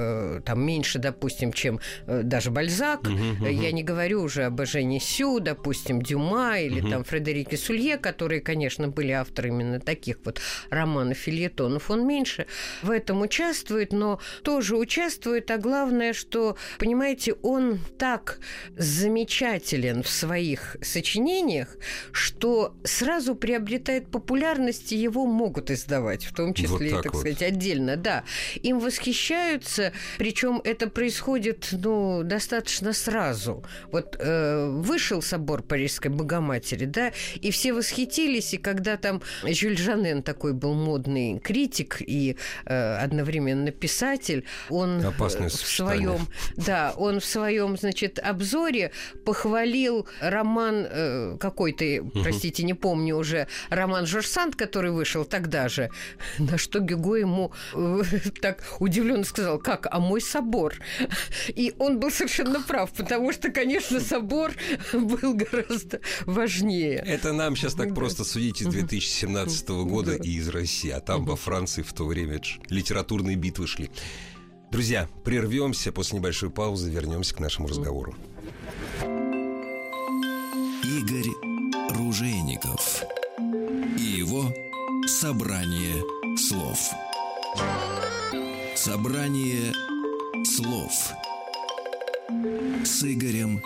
там 0.44 0.62
меньше, 0.62 0.98
допустим, 0.98 1.52
чем 1.52 1.80
даже 2.06 2.50
Бальзак. 2.50 3.02
Угу, 3.02 3.12
угу. 3.12 3.46
Я 3.46 3.72
не 3.72 3.82
говорю 3.82 4.22
уже 4.22 4.44
об 4.44 4.64
Жене 4.64 5.00
Сю, 5.00 5.40
допустим, 5.40 6.02
Дюма 6.02 6.58
или 6.58 6.80
угу. 6.80 6.90
там 6.90 7.04
Фредерике 7.04 7.56
Сулье, 7.56 7.96
которые, 7.96 8.40
конечно, 8.40 8.88
были 8.88 9.12
авторами 9.12 9.54
именно 9.54 9.80
таких 9.80 10.18
вот 10.24 10.40
романов, 10.70 11.16
фильетонов. 11.16 11.90
Он 11.90 12.06
меньше 12.06 12.46
в 12.82 12.90
этом 12.90 13.22
участвует, 13.22 13.92
но 13.92 14.20
тоже 14.42 14.76
участвует, 14.76 15.50
а 15.50 15.58
главное, 15.58 16.12
что, 16.12 16.56
понимаете, 16.78 17.34
он 17.42 17.80
так 17.98 18.38
замечателен 18.76 20.02
в 20.02 20.08
своих 20.08 20.76
сочинениях, 20.82 21.76
что 22.12 22.74
сразу 22.84 23.34
приобретает 23.34 24.10
популярность, 24.10 24.92
и 24.92 24.96
его 24.96 25.26
могут 25.26 25.70
издавать, 25.70 26.24
в 26.24 26.34
том 26.34 26.54
числе, 26.54 26.70
вот 26.70 26.90
так, 26.90 27.02
так 27.02 27.14
вот. 27.14 27.20
сказать, 27.20 27.42
отдельно. 27.42 27.96
Да, 27.96 28.24
им 28.62 28.78
восхищаются, 28.78 29.92
причем 30.18 30.60
это 30.64 30.88
происходит, 30.88 31.68
ну, 31.72 32.22
достаточно 32.22 32.92
сразу. 32.92 33.64
Вот 33.90 34.16
э, 34.18 34.68
вышел 34.70 35.22
собор 35.22 35.62
Парижской 35.62 36.10
Богоматери, 36.10 36.84
да, 36.84 37.12
и 37.40 37.50
все 37.50 37.72
восхитились, 37.72 38.54
и 38.54 38.58
когда 38.58 38.96
там 38.96 39.22
Жюль 39.44 39.76
Жанен 39.76 40.22
такой 40.22 40.52
был 40.52 40.74
модный 40.74 41.38
критик 41.38 41.98
и 42.00 42.36
э, 42.64 42.96
одновременно 42.96 43.70
писатель, 43.70 44.13
писатель, 44.14 44.44
он 44.70 45.00
э, 45.00 45.08
Опасное 45.08 45.48
в 45.48 45.52
своем, 45.52 46.28
да, 46.56 46.94
он 46.96 47.20
в 47.20 47.24
своем, 47.24 47.76
значит, 47.76 48.18
обзоре 48.18 48.92
похвалил 49.24 50.06
роман 50.20 50.86
э, 50.88 51.36
какой-то, 51.38 52.02
угу. 52.02 52.22
простите, 52.22 52.62
не 52.64 52.74
помню 52.74 53.16
уже, 53.16 53.46
роман 53.70 54.06
Жорж 54.06 54.26
Санд, 54.26 54.56
который 54.56 54.90
вышел 54.90 55.24
тогда 55.24 55.68
же, 55.68 55.90
на 56.38 56.58
что 56.58 56.80
Гюго 56.80 57.16
ему 57.16 57.52
э, 57.74 58.02
так 58.40 58.64
удивленно 58.80 59.24
сказал, 59.24 59.58
как, 59.58 59.86
а 59.90 59.98
мой 60.00 60.20
собор? 60.20 60.74
И 61.48 61.74
он 61.78 62.00
был 62.00 62.10
совершенно 62.10 62.62
прав, 62.62 62.92
потому 62.92 63.32
что, 63.32 63.50
конечно, 63.50 64.00
собор 64.00 64.52
был 64.92 65.34
гораздо 65.34 66.00
важнее. 66.26 67.02
Это 67.06 67.32
нам 67.32 67.56
сейчас 67.56 67.74
так 67.74 67.94
просто 67.94 68.24
судить 68.24 68.62
из 68.62 68.68
2017 68.68 69.68
года 69.68 70.14
и 70.14 70.36
из 70.36 70.48
России, 70.48 70.90
а 70.90 71.00
там 71.00 71.24
во 71.24 71.36
Франции 71.36 71.82
в 71.82 71.92
то 71.92 72.06
время 72.06 72.40
литературные 72.68 73.36
битвы 73.36 73.66
шли. 73.66 73.90
Друзья, 74.70 75.08
прервемся, 75.24 75.92
после 75.92 76.18
небольшой 76.18 76.50
паузы 76.50 76.90
вернемся 76.90 77.34
к 77.34 77.40
нашему 77.40 77.68
разговору. 77.68 78.14
Игорь 80.82 81.30
Ружейников 81.90 83.04
и 83.98 84.02
его 84.02 84.52
«Собрание 85.06 86.02
слов». 86.36 86.78
«Собрание 88.74 89.72
слов» 90.44 90.92
с 92.84 93.04
Игорем 93.04 93.62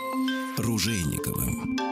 Ружейниковым. 0.59 1.88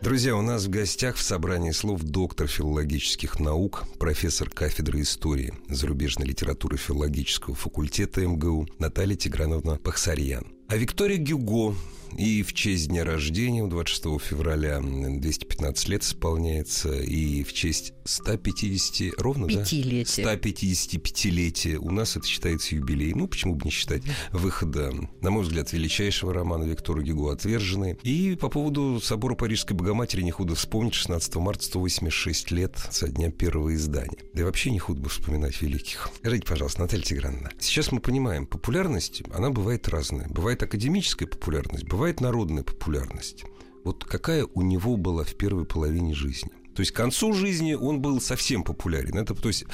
Друзья, 0.00 0.36
у 0.36 0.42
нас 0.42 0.64
в 0.64 0.70
гостях 0.70 1.16
в 1.16 1.22
собрании 1.22 1.72
слов 1.72 2.02
доктор 2.02 2.46
филологических 2.46 3.40
наук, 3.40 3.84
профессор 3.98 4.48
кафедры 4.48 5.00
истории 5.00 5.52
зарубежной 5.68 6.28
литературы 6.28 6.76
филологического 6.76 7.56
факультета 7.56 8.24
МГУ 8.24 8.68
Наталья 8.78 9.16
Тиграновна 9.16 9.76
Пахсарьян. 9.76 10.57
А 10.70 10.76
Виктория 10.76 11.16
Гюго, 11.16 11.74
и 12.16 12.42
в 12.42 12.52
честь 12.52 12.88
дня 12.88 13.04
рождения, 13.04 13.66
26 13.66 14.20
февраля, 14.20 14.80
215 14.80 15.88
лет 15.88 16.02
исполняется. 16.02 16.92
И 16.92 17.42
в 17.44 17.52
честь 17.52 17.92
150, 18.04 19.20
ровно, 19.20 19.46
Пятилетия. 19.46 20.24
да? 20.24 20.34
155-летия. 20.34 21.76
У 21.76 21.90
нас 21.90 22.16
это 22.16 22.26
считается 22.26 22.74
юбилей. 22.74 23.12
Ну, 23.14 23.28
почему 23.28 23.54
бы 23.54 23.66
не 23.66 23.70
считать 23.70 24.02
выхода, 24.32 24.92
на 25.20 25.30
мой 25.30 25.42
взгляд, 25.42 25.72
величайшего 25.72 26.32
романа 26.32 26.64
Виктора 26.64 27.02
Гюго 27.02 27.32
«Отверженные». 27.32 27.98
И 28.02 28.36
по 28.36 28.48
поводу 28.48 29.00
собора 29.02 29.34
Парижской 29.34 29.76
Богоматери 29.76 30.22
не 30.22 30.30
худо 30.30 30.54
вспомнить 30.54 30.94
16 30.94 31.36
марта 31.36 31.64
186 31.64 32.50
лет 32.50 32.76
со 32.90 33.08
дня 33.08 33.30
первого 33.30 33.74
издания. 33.74 34.18
Да 34.32 34.40
и 34.40 34.44
вообще 34.44 34.70
не 34.70 34.78
худо 34.78 35.02
бы 35.02 35.08
вспоминать 35.08 35.60
великих. 35.60 36.10
Скажите, 36.18 36.46
пожалуйста, 36.46 36.80
Наталья 36.80 37.02
Тиграновна, 37.02 37.50
сейчас 37.60 37.92
мы 37.92 38.00
понимаем, 38.00 38.46
популярность, 38.46 39.22
она 39.32 39.50
бывает 39.50 39.88
разная. 39.88 40.28
Бывает 40.28 40.57
академическая 40.62 41.28
популярность, 41.28 41.84
бывает 41.84 42.20
народная 42.20 42.62
популярность. 42.62 43.44
Вот 43.84 44.04
какая 44.04 44.46
у 44.54 44.62
него 44.62 44.96
была 44.96 45.24
в 45.24 45.34
первой 45.34 45.64
половине 45.64 46.14
жизни? 46.14 46.50
То 46.74 46.80
есть 46.80 46.92
к 46.92 46.96
концу 46.96 47.32
жизни 47.32 47.74
он 47.74 48.00
был 48.00 48.20
совсем 48.20 48.62
популярен. 48.62 49.18
Это, 49.18 49.34
то 49.34 49.48
есть, 49.48 49.64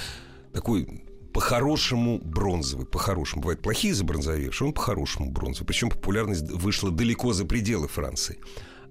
такой 0.52 1.02
по-хорошему 1.32 2.20
бронзовый, 2.22 2.86
по-хорошему. 2.86 3.42
Бывают 3.42 3.60
плохие 3.60 3.94
забронзовевшие, 3.94 4.68
он 4.68 4.74
по-хорошему 4.74 5.30
бронзовый. 5.30 5.66
Причем 5.66 5.90
популярность 5.90 6.48
вышла 6.50 6.90
далеко 6.90 7.32
за 7.32 7.44
пределы 7.44 7.88
Франции. 7.88 8.38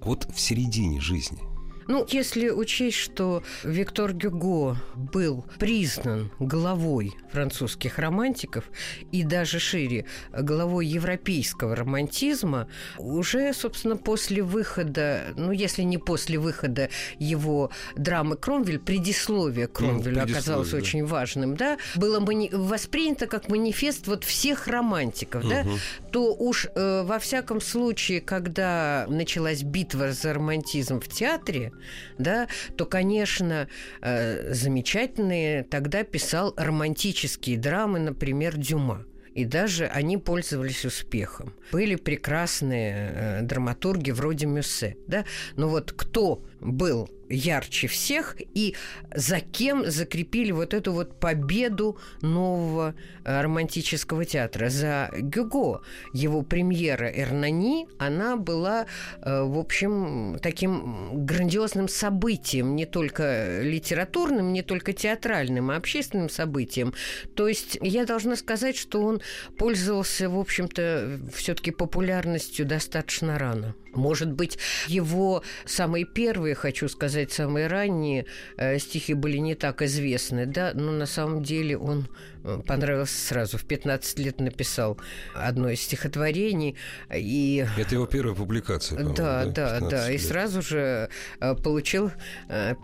А 0.02 0.06
вот 0.06 0.28
в 0.34 0.40
середине 0.40 1.00
жизни– 1.00 1.40
ну, 1.88 2.06
если 2.10 2.50
учесть, 2.50 2.98
что 2.98 3.44
Виктор 3.64 4.14
Гюго 4.14 4.78
был 4.96 5.46
признан 5.60 6.32
главой 6.40 7.14
французских 7.32 8.00
романтиков 8.00 8.66
и 9.12 9.24
даже 9.24 9.60
шире 9.60 10.06
главой 10.32 10.86
европейского 10.86 11.76
романтизма, 11.76 12.68
уже, 12.98 13.54
собственно, 13.54 13.98
после 13.98 14.44
выхода, 14.44 15.34
ну, 15.36 15.52
если 15.52 15.82
не 15.84 15.98
после 15.98 16.38
выхода 16.38 16.90
его 17.20 17.72
драмы 17.96 18.38
Кромвель, 18.38 18.80
предисловие 18.80 19.68
Кромвеля 19.68 20.26
ну, 20.26 20.32
оказалось 20.32 20.70
да. 20.70 20.78
очень 20.78 21.06
важным, 21.06 21.56
да, 21.56 21.78
было 21.96 22.20
мани- 22.20 22.50
воспринято 22.52 23.28
как 23.28 23.50
манифест 23.50 24.08
вот 24.08 24.24
всех 24.24 24.68
романтиков, 24.68 25.44
угу. 25.44 25.50
да, 25.50 25.66
то 26.12 26.34
уж 26.34 26.68
э, 26.74 27.04
во 27.04 27.20
всяком 27.20 27.62
случае, 27.62 28.22
когда 28.22 29.06
началась 29.10 29.64
битва 29.64 30.12
за 30.12 30.34
романтизм 30.34 31.00
в 31.00 31.08
театре, 31.08 31.73
да, 32.18 32.48
то, 32.78 32.86
конечно, 32.86 33.68
э, 34.02 34.54
замечательные 34.54 35.64
тогда 35.64 36.04
писал 36.04 36.54
романтические 36.58 37.58
драмы, 37.58 38.00
например, 38.00 38.58
Дюма 38.58 39.06
и 39.34 39.46
даже 39.46 39.88
они 39.88 40.18
пользовались 40.18 40.86
успехом. 40.86 41.54
Были 41.72 41.96
прекрасные 41.96 43.12
э, 43.14 43.42
драматурги 43.42 44.12
вроде 44.12 44.46
Мюссе, 44.46 44.98
да, 45.08 45.26
но 45.56 45.70
вот 45.70 45.92
кто 45.92 46.44
был 46.64 47.10
ярче 47.30 47.88
всех 47.88 48.36
и 48.54 48.76
за 49.14 49.40
кем 49.40 49.90
закрепили 49.90 50.52
вот 50.52 50.74
эту 50.74 50.94
вот 50.94 51.20
победу 51.20 51.98
нового 52.22 52.96
э, 53.24 53.42
романтического 53.42 54.26
театра. 54.26 54.70
За 54.70 55.10
Гюго. 55.18 55.82
Его 56.14 56.44
премьера 56.44 57.10
«Эрнани», 57.10 57.88
она 57.98 58.36
была, 58.36 58.86
э, 59.22 59.42
в 59.42 59.58
общем, 59.58 60.38
таким 60.42 61.26
грандиозным 61.26 61.88
событием, 61.88 62.76
не 62.76 62.86
только 62.86 63.62
литературным, 63.62 64.54
не 64.54 64.62
только 64.62 64.94
театральным, 64.94 65.72
а 65.72 65.76
общественным 65.76 66.30
событием. 66.30 66.94
То 67.36 67.48
есть 67.48 67.78
я 67.82 68.06
должна 68.06 68.36
сказать, 68.36 68.76
что 68.76 69.02
он 69.02 69.22
пользовался, 69.58 70.30
в 70.30 70.38
общем-то, 70.38 71.20
все-таки 71.34 71.72
популярностью 71.72 72.66
достаточно 72.66 73.40
рано. 73.40 73.76
Может 73.94 74.32
быть, 74.32 74.58
его 74.88 75.44
самые 75.66 76.06
первые, 76.06 76.53
хочу 76.56 76.88
сказать, 76.88 77.32
самые 77.32 77.68
ранние 77.68 78.26
э, 78.58 78.80
стихи 78.80 79.14
были 79.14 79.38
не 79.38 79.56
так 79.56 79.82
известны, 79.82 80.46
да, 80.46 80.72
но 80.74 80.92
на 80.92 81.06
самом 81.06 81.44
деле 81.44 81.78
он 81.78 82.08
э, 82.44 82.62
понравился 82.68 83.20
сразу. 83.20 83.58
В 83.58 83.66
15 83.66 84.20
лет 84.20 84.40
написал 84.40 84.98
одно 85.34 85.70
из 85.70 85.82
стихотворений. 85.82 86.76
И... 87.14 87.66
Это 87.78 87.96
его 87.96 88.06
первая 88.06 88.36
публикация, 88.36 89.04
Да, 89.04 89.46
да, 89.46 89.80
да. 89.80 89.90
да. 89.90 90.12
И 90.12 90.18
сразу 90.18 90.62
же 90.62 91.10
э, 91.40 91.56
получил 91.56 92.12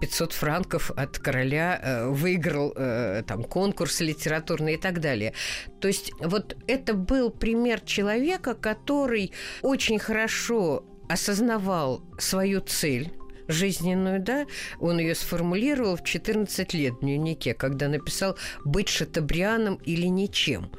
500 0.02 0.34
франков 0.34 0.92
от 0.92 1.20
короля, 1.20 2.06
выиграл 2.08 2.74
там 3.28 3.44
конкурс 3.44 4.00
литературный 4.02 4.76
и 4.76 4.78
так 4.78 5.00
далее. 5.02 5.34
То 5.80 5.88
есть 5.88 6.12
вот 6.20 6.56
это 6.68 6.94
был 6.94 7.30
пример 7.30 7.82
человека, 7.82 8.54
который 8.54 9.32
очень 9.62 10.00
хорошо 10.00 10.86
осознавал 11.10 12.04
свою 12.20 12.62
цель 12.62 13.12
жизненную, 13.50 14.22
да, 14.22 14.46
он 14.80 15.00
ее 15.00 15.16
сформулировал 15.16 15.98
в 15.98 16.04
14 16.04 16.74
лет 16.74 16.94
в 16.94 17.00
дневнике, 17.02 17.54
когда 17.54 17.90
написал 17.90 18.38
«быть 18.64 18.88
шатабрианом 18.88 19.76
или 19.86 20.06
ничем». 20.06 20.72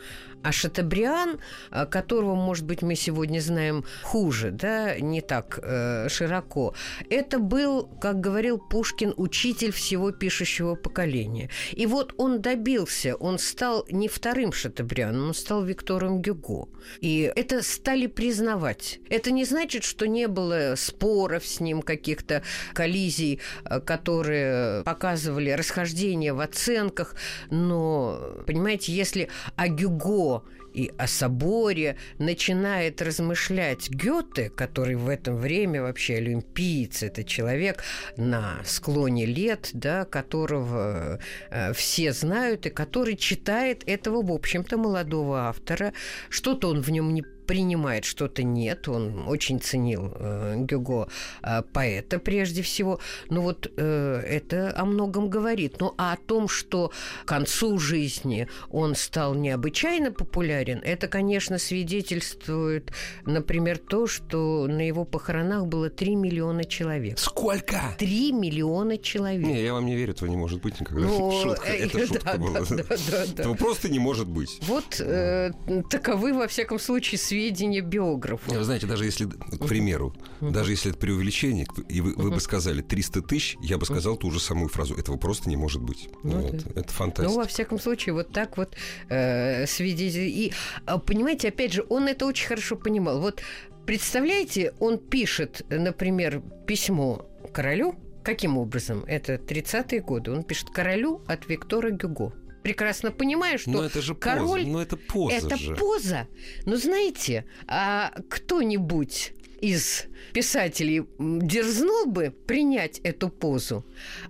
А 0.43 0.53
Шатабриан, 0.53 1.39
э, 1.71 1.87
которого, 1.87 2.35
может 2.35 2.65
быть, 2.65 2.83
мы 2.83 2.95
сегодня 2.95 3.41
знаем 3.41 3.85
хуже, 4.03 4.51
да, 4.51 4.99
не 4.99 5.21
так 5.21 5.59
э, 5.63 6.09
широко, 6.09 6.75
это 7.11 7.39
был, 7.39 7.87
как 8.01 8.21
говорил 8.21 8.59
Пушкин, 8.59 9.13
учитель 9.17 9.73
всего 9.73 10.13
пишущего 10.13 10.77
поколения. 10.77 11.51
И 11.73 11.87
вот 11.87 12.15
он 12.17 12.41
добился, 12.41 13.17
он 13.17 13.39
стал 13.39 13.85
не 13.91 14.09
вторым 14.09 14.53
Шатабрианом, 14.53 15.29
он 15.29 15.35
стал 15.35 15.63
Виктором 15.65 16.23
Гюго. 16.23 16.69
И 17.01 17.31
это 17.37 17.63
стали 17.63 18.07
признавать. 18.07 19.01
Это 19.11 19.31
не 19.31 19.45
значит, 19.45 19.85
что 19.85 20.07
не 20.07 20.27
было 20.27 20.75
споров 20.77 21.47
с 21.47 21.61
ним, 21.61 21.83
каких-то 21.83 22.43
коллизий, 22.73 23.41
э, 23.65 23.81
которые 23.81 24.85
показывали 24.85 25.51
расхождение 25.51 26.33
в 26.33 26.41
оценках, 26.41 27.15
но, 27.51 28.43
понимаете, 28.47 28.93
если 28.93 29.29
о 29.57 29.69
Гюго 29.69 30.30
cool. 30.31 30.45
И 30.73 30.93
о 30.99 31.07
соборе 31.07 31.97
начинает 32.19 33.03
размышлять 33.03 33.91
Гёте, 33.91 34.51
который 34.51 34.97
в 34.97 35.09
это 35.09 35.33
время 35.33 35.83
вообще 35.83 36.17
олимпиец, 36.17 37.03
это 37.03 37.25
человек 37.25 37.83
на 38.17 38.61
склоне 38.65 39.27
лет, 39.27 39.71
да, 39.73 40.05
которого 40.05 41.19
э, 41.51 41.73
все 41.73 42.13
знают 42.13 42.67
и 42.67 42.71
который 42.71 43.17
читает 43.17 43.83
этого, 43.87 44.23
в 44.23 44.33
общем-то, 44.33 44.77
молодого 44.77 45.49
автора. 45.49 45.93
Что-то 46.29 46.69
он 46.69 46.83
в 46.83 46.91
нем 46.91 47.15
не 47.15 47.25
принимает, 47.51 48.05
что-то 48.05 48.45
нет. 48.45 48.89
Он 48.89 49.27
очень 49.27 49.61
ценил 49.61 50.13
э, 50.15 50.55
Гюго 50.59 51.09
э, 51.43 51.63
поэта 51.73 52.21
прежде 52.21 52.63
всего. 52.63 53.01
Но 53.29 53.41
вот 53.41 53.67
э, 53.77 54.23
это 54.25 54.73
о 54.77 54.85
многом 54.85 55.29
говорит. 55.29 55.81
Ну 55.81 55.93
а 55.99 56.13
о 56.13 56.17
том, 56.17 56.47
что 56.47 56.93
к 57.25 57.29
концу 57.29 57.77
жизни 57.81 58.47
он 58.71 58.95
стал 58.95 59.35
необычайно 59.35 60.13
популярен, 60.13 60.60
это, 60.69 61.09
конечно, 61.09 61.59
свидетельствует, 61.59 62.93
например, 63.25 63.79
то, 63.79 64.07
что 64.07 64.67
на 64.67 64.87
его 64.87 65.05
похоронах 65.05 65.67
было 65.67 65.91
3 65.91 66.15
миллиона 66.17 66.65
человек. 66.65 67.19
Сколько? 67.19 67.95
3 67.99 68.33
миллиона 68.33 68.99
человек. 68.99 69.47
Не, 69.47 69.63
я 69.63 69.73
вам 69.73 69.87
не 69.87 69.97
верю, 69.97 70.13
этого 70.13 70.29
не 70.29 70.37
может 70.37 70.61
быть 70.61 70.81
никогда. 70.81 71.07
Но... 71.07 71.19
Ну, 71.19 71.43
шутка, 71.43 71.69
это 71.69 71.99
э, 71.99 72.07
шутка 72.07 72.33
да, 72.33 72.39
была. 72.39 72.61
Да, 72.61 72.77
да, 72.77 72.97
да, 73.11 73.25
этого 73.43 73.55
просто 73.55 73.89
не 73.89 73.99
может 73.99 74.29
быть. 74.29 74.59
Вот 74.63 75.01
э, 75.01 75.53
таковы, 75.91 76.33
во 76.33 76.49
всяком 76.49 76.79
случае, 76.79 77.19
сведения 77.19 77.81
биографов. 77.81 78.55
Вы 78.55 78.65
знаете, 78.65 78.87
даже 78.87 79.05
если, 79.05 79.27
к 79.27 79.67
примеру, 79.67 80.15
даже 80.41 80.73
если 80.73 80.91
это 80.91 80.99
преувеличение, 80.99 81.67
и 81.89 82.01
вы, 82.01 82.15
вы 82.15 82.31
бы 82.31 82.41
сказали 82.41 82.83
300 82.83 83.23
тысяч, 83.23 83.57
я 83.63 83.79
бы 83.79 83.87
сказал 83.87 84.17
ту 84.17 84.31
же 84.31 84.41
самую 84.41 84.69
фразу. 84.69 84.95
Этого 84.95 85.17
просто 85.17 85.49
не 85.49 85.57
может 85.57 85.83
быть. 85.83 86.09
Ну, 86.23 86.41
вот. 86.41 86.53
да. 86.53 86.81
Это 86.81 86.93
фантастика. 86.93 87.33
Ну, 87.33 87.37
во 87.37 87.47
всяком 87.47 87.79
случае, 87.79 88.15
вот 88.15 88.33
так 88.33 88.57
вот 88.57 88.77
э, 89.09 89.67
свидетель. 89.67 90.29
И, 90.29 90.50
а, 90.87 90.99
понимаете, 90.99 91.49
опять 91.49 91.73
же, 91.73 91.85
он 91.89 92.09
это 92.09 92.27
очень 92.27 92.49
хорошо 92.49 92.77
понимал. 92.77 93.21
Вот 93.21 93.43
представляете, 93.87 94.75
он 94.81 94.99
пишет, 94.99 95.65
например, 95.69 96.43
письмо 96.67 97.27
королю, 97.53 97.95
Каким 98.23 98.59
образом? 98.59 99.03
Это 99.07 99.37
30-е 99.37 100.03
годы. 100.03 100.31
Он 100.31 100.43
пишет 100.43 100.69
королю 100.71 101.23
от 101.27 101.49
Виктора 101.49 101.91
Гюго 101.91 102.35
прекрасно 102.63 103.11
понимаю, 103.11 103.59
что 103.59 103.71
но 103.71 103.85
это 103.85 104.01
же 104.03 104.15
король... 104.15 104.61
Поза, 104.61 104.71
но 104.73 104.83
это 104.83 104.97
поза 104.97 105.35
Это 105.35 105.57
же. 105.57 105.75
поза. 105.75 106.29
Но 106.67 106.77
знаете, 106.77 107.45
а 107.67 108.13
кто-нибудь 108.29 109.33
из 109.61 110.07
писателей 110.33 111.05
дерзнул 111.19 112.07
бы 112.07 112.31
принять 112.31 112.99
эту 113.01 113.29
позу. 113.29 113.85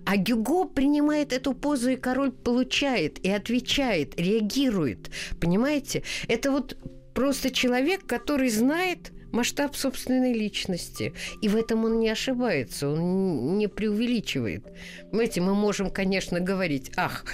А 0.05 0.17
Гюго 0.17 0.65
принимает 0.65 1.33
эту 1.33 1.53
позу, 1.53 1.91
и 1.91 1.95
король 1.95 2.31
получает, 2.31 3.23
и 3.25 3.29
отвечает, 3.29 4.19
реагирует. 4.19 5.09
Понимаете? 5.39 6.03
Это 6.27 6.51
вот 6.51 6.77
просто 7.13 7.51
человек, 7.51 8.05
который 8.05 8.49
знает 8.49 9.11
масштаб 9.31 9.75
собственной 9.75 10.33
личности. 10.33 11.13
И 11.41 11.47
в 11.47 11.55
этом 11.55 11.85
он 11.85 11.99
не 11.99 12.09
ошибается, 12.09 12.89
он 12.89 13.57
не 13.57 13.67
преувеличивает. 13.67 14.63
Понимаете, 15.09 15.41
мы 15.41 15.55
можем, 15.55 15.89
конечно, 15.89 16.39
говорить, 16.39 16.91
ах, 16.95 17.25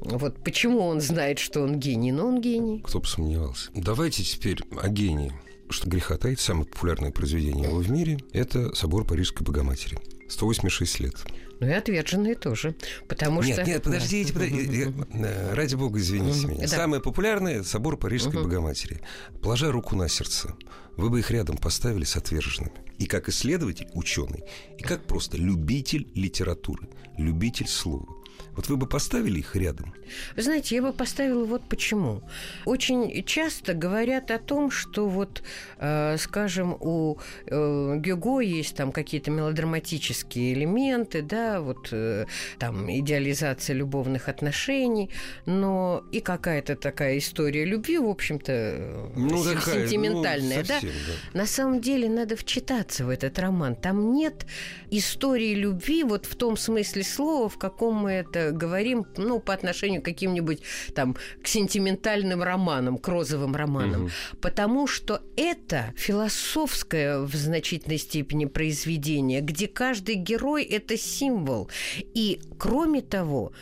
вот 0.00 0.42
почему 0.42 0.80
он 0.80 1.00
знает, 1.00 1.38
что 1.38 1.62
он 1.62 1.78
гений, 1.78 2.12
но 2.12 2.26
он 2.26 2.40
гений. 2.40 2.82
Кто 2.84 3.00
бы 3.00 3.06
сомневался. 3.06 3.70
Давайте 3.74 4.22
теперь 4.24 4.60
о 4.80 4.88
гении. 4.88 5.32
Что 5.68 5.88
греха 5.88 6.18
таить, 6.18 6.40
самое 6.40 6.66
популярное 6.66 7.12
произведение 7.12 7.68
его 7.68 7.78
в 7.78 7.90
мире– 7.90 8.18
это 8.32 8.74
«Собор 8.74 9.06
Парижской 9.06 9.46
Богоматери». 9.46 9.98
186 10.28 11.00
лет. 11.00 11.14
Ну 11.62 11.68
и 11.68 11.72
отверженные 11.74 12.34
тоже. 12.34 12.74
Потому 13.06 13.40
нет, 13.40 13.54
что... 13.54 13.64
Нет, 13.64 13.82
подождите, 13.84 14.32
подождите. 14.32 14.92
Э, 15.12 15.54
ради 15.54 15.76
бога, 15.76 16.00
извините 16.00 16.48
меня. 16.48 16.66
Самое 16.66 17.00
популярное– 17.00 17.62
собор 17.64 17.96
Парижской. 17.96 18.42
Богоматери. 18.42 19.00
Положа 19.40 19.70
руку 19.70 19.94
на 19.94 20.08
сердце, 20.08 20.56
вы 20.96 21.08
бы 21.08 21.20
их 21.20 21.30
рядом 21.30 21.56
поставили 21.56 22.02
с 22.02 22.16
отверженными. 22.16 22.72
И 22.98 23.06
как 23.06 23.28
исследователь, 23.28 23.88
ученый, 23.94 24.42
и 24.76 24.82
как 24.82 25.04
просто 25.04 25.36
любитель 25.36 26.08
литературы, 26.16 26.88
любитель 27.16 27.68
слова. 27.68 28.08
Вот 28.56 28.68
вы 28.68 28.76
бы 28.76 28.86
поставили 28.86 29.38
их 29.38 29.56
рядом? 29.56 29.94
Вы 30.36 30.42
знаете, 30.42 30.74
я 30.74 30.82
бы 30.82 30.92
поставила 30.92 31.44
вот 31.44 31.62
почему. 31.68 32.22
Очень 32.66 33.24
часто 33.24 33.72
говорят 33.72 34.30
о 34.30 34.38
том, 34.38 34.70
что 34.70 35.08
вот, 35.08 35.42
э, 35.78 36.16
скажем, 36.18 36.76
у 36.78 37.16
э, 37.46 37.96
Гюго 37.96 38.40
есть 38.40 38.76
там 38.76 38.92
какие-то 38.92 39.30
мелодраматические 39.30 40.52
элементы, 40.52 41.22
да, 41.22 41.60
вот 41.60 41.88
э, 41.92 42.26
там 42.58 42.90
идеализация 42.90 43.74
любовных 43.74 44.28
отношений, 44.28 45.10
но 45.46 46.04
и 46.12 46.20
какая-то 46.20 46.76
такая 46.76 47.18
история 47.18 47.64
любви, 47.64 47.98
в 47.98 48.08
общем-то, 48.08 49.12
ну, 49.16 49.44
такая, 49.44 49.86
сентиментальная, 49.86 50.58
ну, 50.58 50.64
совсем, 50.64 50.90
да? 50.90 51.12
да? 51.32 51.38
На 51.38 51.46
самом 51.46 51.80
деле 51.80 52.08
надо 52.10 52.36
вчитаться 52.36 53.06
в 53.06 53.08
этот 53.08 53.38
роман. 53.38 53.76
Там 53.76 54.12
нет 54.12 54.46
истории 54.90 55.54
любви 55.54 56.04
вот 56.04 56.26
в 56.26 56.36
том 56.36 56.58
смысле 56.58 57.02
слова, 57.02 57.48
в 57.48 57.56
каком 57.56 57.94
мы 57.94 58.12
это 58.12 58.41
говорим, 58.50 59.06
ну, 59.16 59.40
по 59.40 59.54
отношению 59.54 60.02
к 60.02 60.04
каким-нибудь 60.04 60.62
там 60.94 61.16
к 61.42 61.46
сентиментальным 61.46 62.42
романам, 62.42 62.98
к 62.98 63.06
розовым 63.08 63.54
романам. 63.54 64.04
Угу. 64.04 64.10
Потому 64.40 64.86
что 64.86 65.22
это 65.36 65.92
философское 65.96 67.20
в 67.20 67.34
значительной 67.34 67.98
степени 67.98 68.46
произведение, 68.46 69.40
где 69.40 69.68
каждый 69.68 70.16
герой– 70.16 70.64
это 70.64 70.96
символ. 70.96 71.70
И, 72.14 72.40
кроме 72.58 73.02
того, 73.02 73.52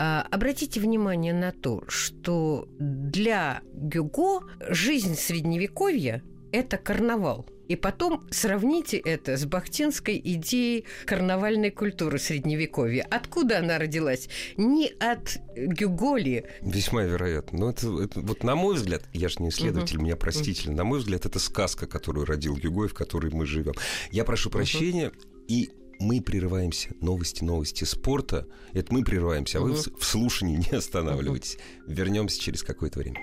а, 0.00 0.24
Обратите 0.30 0.78
внимание 0.78 1.34
на 1.34 1.50
то, 1.50 1.82
что 1.88 2.68
для 2.78 3.62
Гюго 3.72 4.44
жизнь 4.60 5.16
средневековья– 5.16 6.22
это 6.52 6.78
карнавал– 6.78 7.46
и 7.68 7.76
потом 7.76 8.26
сравните 8.30 8.96
это 8.96 9.36
с 9.36 9.44
бахтинской 9.44 10.20
идеей 10.24 10.86
карнавальной 11.04 11.70
культуры 11.70 12.18
Средневековья. 12.18 13.06
Откуда 13.10 13.58
она 13.58 13.78
родилась? 13.78 14.28
Не 14.56 14.88
от 14.98 15.38
Гюголи. 15.56 16.46
Весьма 16.62 17.02
вероятно. 17.02 17.58
Но 17.58 17.70
это, 17.70 18.02
это 18.02 18.20
вот 18.20 18.42
на 18.42 18.56
мой 18.56 18.74
взгляд, 18.74 19.04
я 19.12 19.28
же 19.28 19.36
не 19.40 19.50
исследователь, 19.50 19.96
угу. 19.96 20.04
меня 20.04 20.16
простительно, 20.16 20.76
на 20.76 20.84
мой 20.84 20.98
взгляд, 21.00 21.26
это 21.26 21.38
сказка, 21.38 21.86
которую 21.86 22.26
родил 22.26 22.56
Гюго 22.56 22.86
и 22.86 22.88
в 22.88 22.94
которой 22.94 23.30
мы 23.30 23.46
живем. 23.46 23.74
Я 24.10 24.24
прошу 24.24 24.50
прощения, 24.50 25.08
угу. 25.08 25.16
и 25.48 25.70
мы 26.00 26.20
прерываемся. 26.20 26.90
Новости, 27.00 27.44
новости 27.44 27.84
спорта. 27.84 28.46
Это 28.72 28.92
мы 28.94 29.04
прерываемся, 29.04 29.58
а 29.58 29.60
угу. 29.60 29.72
вы 29.72 29.76
в 29.76 30.04
слушании 30.04 30.64
не 30.70 30.76
останавливайтесь. 30.76 31.56
Угу. 31.84 31.92
Вернемся 31.92 32.40
через 32.40 32.62
какое-то 32.62 33.00
время. 33.00 33.20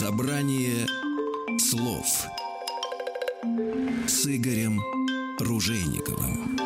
Собрание 0.00 0.86
слов 1.58 2.06
с 4.06 4.26
Игорем 4.26 4.80
Ружейниковым. 5.38 6.56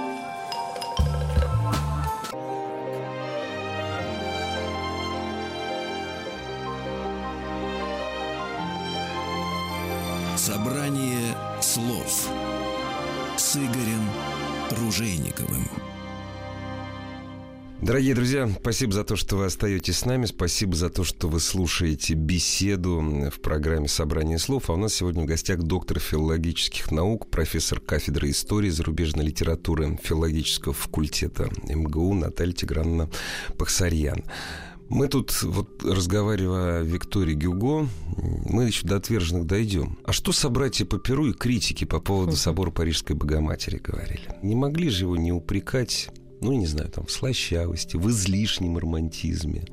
Дорогие 17.84 18.14
друзья, 18.14 18.48
спасибо 18.48 18.92
за 18.92 19.04
то, 19.04 19.14
что 19.14 19.36
вы 19.36 19.44
остаетесь 19.44 19.98
с 19.98 20.06
нами. 20.06 20.24
Спасибо 20.24 20.74
за 20.74 20.88
то, 20.88 21.04
что 21.04 21.28
вы 21.28 21.38
слушаете 21.38 22.14
беседу 22.14 23.28
в 23.30 23.40
программе 23.42 23.88
«Собрание 23.88 24.38
слов». 24.38 24.70
А 24.70 24.72
у 24.72 24.76
нас 24.76 24.94
сегодня 24.94 25.24
в 25.24 25.26
гостях 25.26 25.58
доктор 25.58 25.98
филологических 25.98 26.90
наук, 26.90 27.28
профессор 27.28 27.80
кафедры 27.80 28.30
истории 28.30 28.70
зарубежной 28.70 29.26
литературы 29.26 29.98
филологического 30.02 30.72
факультета 30.72 31.50
МГУ 31.64 32.14
Наталья 32.14 32.54
Тиграновна 32.54 33.10
Пахсарьян. 33.58 34.24
Мы 34.88 35.08
тут, 35.08 35.42
вот 35.42 35.84
разговаривая 35.84 36.80
о 36.80 36.82
Виктории 36.84 37.34
Гюго, 37.34 37.86
мы 38.16 38.64
еще 38.64 38.86
до 38.86 38.96
отверженных 38.96 39.46
дойдем. 39.46 39.98
А 40.04 40.12
что 40.14 40.32
собратья 40.32 40.86
по 40.86 40.96
Перу 40.96 41.26
и 41.26 41.34
критики 41.34 41.84
по 41.84 42.00
поводу 42.00 42.34
собора 42.34 42.70
Парижской 42.70 43.14
Богоматери 43.14 43.76
говорили? 43.76 44.34
Не 44.42 44.54
могли 44.54 44.88
же 44.88 45.04
его 45.04 45.18
не 45.18 45.32
упрекать 45.32 46.08
ну, 46.40 46.52
не 46.52 46.66
знаю, 46.66 46.90
там, 46.90 47.06
в 47.06 47.10
слащавости, 47.10 47.96
в 47.96 48.08
излишнем 48.10 48.78
романтизме, 48.78 49.64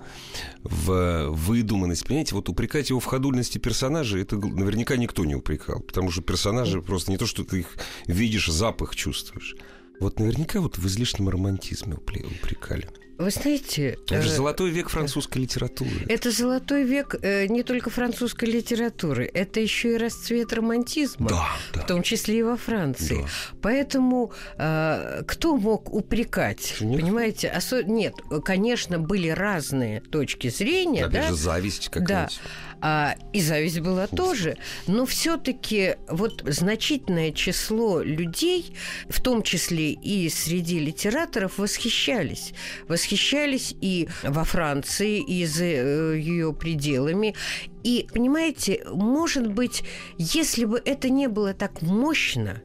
в 0.64 1.28
выдуманности. 1.30 2.06
Понимаете, 2.06 2.36
вот 2.36 2.50
упрекать 2.50 2.90
его 2.90 3.00
в 3.00 3.06
ходульности 3.06 3.58
персонажа, 3.58 4.18
это 4.20 4.38
наверняка 4.38 4.98
никто 4.98 5.26
не 5.26 5.36
упрекал, 5.36 5.80
потому 5.82 6.12
что 6.12 6.22
персонажи 6.22 6.82
просто 6.82 7.12
не 7.12 7.18
то, 7.18 7.26
что 7.26 7.44
ты 7.44 7.60
их 7.60 7.78
видишь, 8.08 8.48
запах 8.48 8.96
чувствуешь. 8.96 9.56
Вот 10.00 10.20
наверняка 10.20 10.62
вот 10.62 10.78
в 10.78 10.88
излишнем 10.88 11.30
романтизме 11.30 11.96
упрекали. 11.96 12.81
Вы 13.22 13.30
знаете... 13.30 14.00
Это 14.06 14.22
же 14.22 14.30
э, 14.30 14.36
золотой 14.36 14.72
век 14.72 14.90
французской 14.90 15.40
литературы. 15.40 15.92
Это 16.10 16.32
золотой 16.32 16.84
век 16.84 17.16
э, 17.22 17.46
не 17.48 17.62
только 17.62 17.90
французской 17.92 18.46
литературы, 18.46 19.30
это 19.32 19.60
еще 19.60 19.94
и 19.94 19.98
расцвет 19.98 20.52
романтизма, 20.54 21.30
да, 21.30 21.50
да. 21.74 21.82
в 21.82 21.86
том 21.86 22.02
числе 22.02 22.40
и 22.40 22.44
во 22.44 22.58
Франции. 22.58 23.22
Да. 23.22 23.30
Поэтому 23.62 24.34
э, 24.58 25.22
кто 25.28 25.56
мог 25.56 25.94
упрекать? 25.94 26.78
Нет. 26.82 27.00
Понимаете? 27.00 27.50
Осо... 27.50 27.84
Нет, 27.84 28.16
конечно, 28.44 28.98
были 28.98 29.30
разные 29.30 30.02
точки 30.02 30.50
зрения. 30.50 31.06
Опять 31.06 31.24
да? 31.24 31.28
же, 31.30 31.36
зависть 31.36 31.90
какая-то. 31.90 32.34
Да. 32.34 32.52
А, 32.82 33.16
и 33.32 33.42
зависть 33.42 33.80
была 33.80 34.08
тоже. 34.08 34.58
Но 34.88 35.06
все-таки 35.06 35.96
вот 36.08 36.44
значительное 36.46 37.32
число 37.32 38.02
людей, 38.02 38.76
в 39.08 39.22
том 39.22 39.44
числе 39.44 39.92
и 39.92 40.30
среди 40.30 40.80
литераторов, 40.80 41.60
восхищались. 41.60 42.54
Восхищались 42.88 43.76
и 43.82 44.10
во 44.24 44.44
Франции, 44.44 45.20
и 45.20 45.46
за 45.46 45.66
э, 45.66 46.20
ее 46.20 46.54
пределами. 46.54 47.36
И, 47.84 48.08
понимаете, 48.12 48.84
может 48.92 49.48
быть, 49.48 49.84
если 50.18 50.66
бы 50.66 50.82
это 50.84 51.10
не 51.10 51.28
было 51.28 51.54
так 51.54 51.82
мощно, 51.82 52.62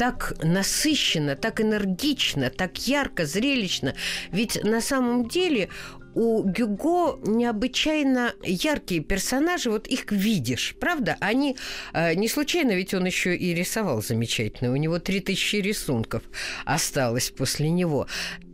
так 0.00 0.32
насыщенно, 0.42 1.36
так 1.36 1.60
энергично, 1.60 2.48
так 2.48 2.78
ярко, 2.86 3.26
зрелищно. 3.26 3.94
Ведь 4.32 4.64
на 4.64 4.80
самом 4.80 5.28
деле 5.28 5.68
у 6.14 6.42
Гюго 6.42 7.18
необычайно 7.24 8.34
яркие 8.42 9.00
персонажи, 9.00 9.70
вот 9.70 9.86
их 9.86 10.10
видишь, 10.10 10.74
правда? 10.80 11.16
Они 11.20 11.56
э, 11.92 12.14
не 12.14 12.28
случайно, 12.28 12.72
ведь 12.72 12.94
он 12.94 13.06
еще 13.06 13.36
и 13.36 13.54
рисовал 13.54 14.02
замечательно. 14.02 14.72
У 14.72 14.76
него 14.76 14.98
3000 14.98 15.56
рисунков 15.56 16.22
осталось 16.64 17.30
после 17.30 17.70
него. 17.70 18.06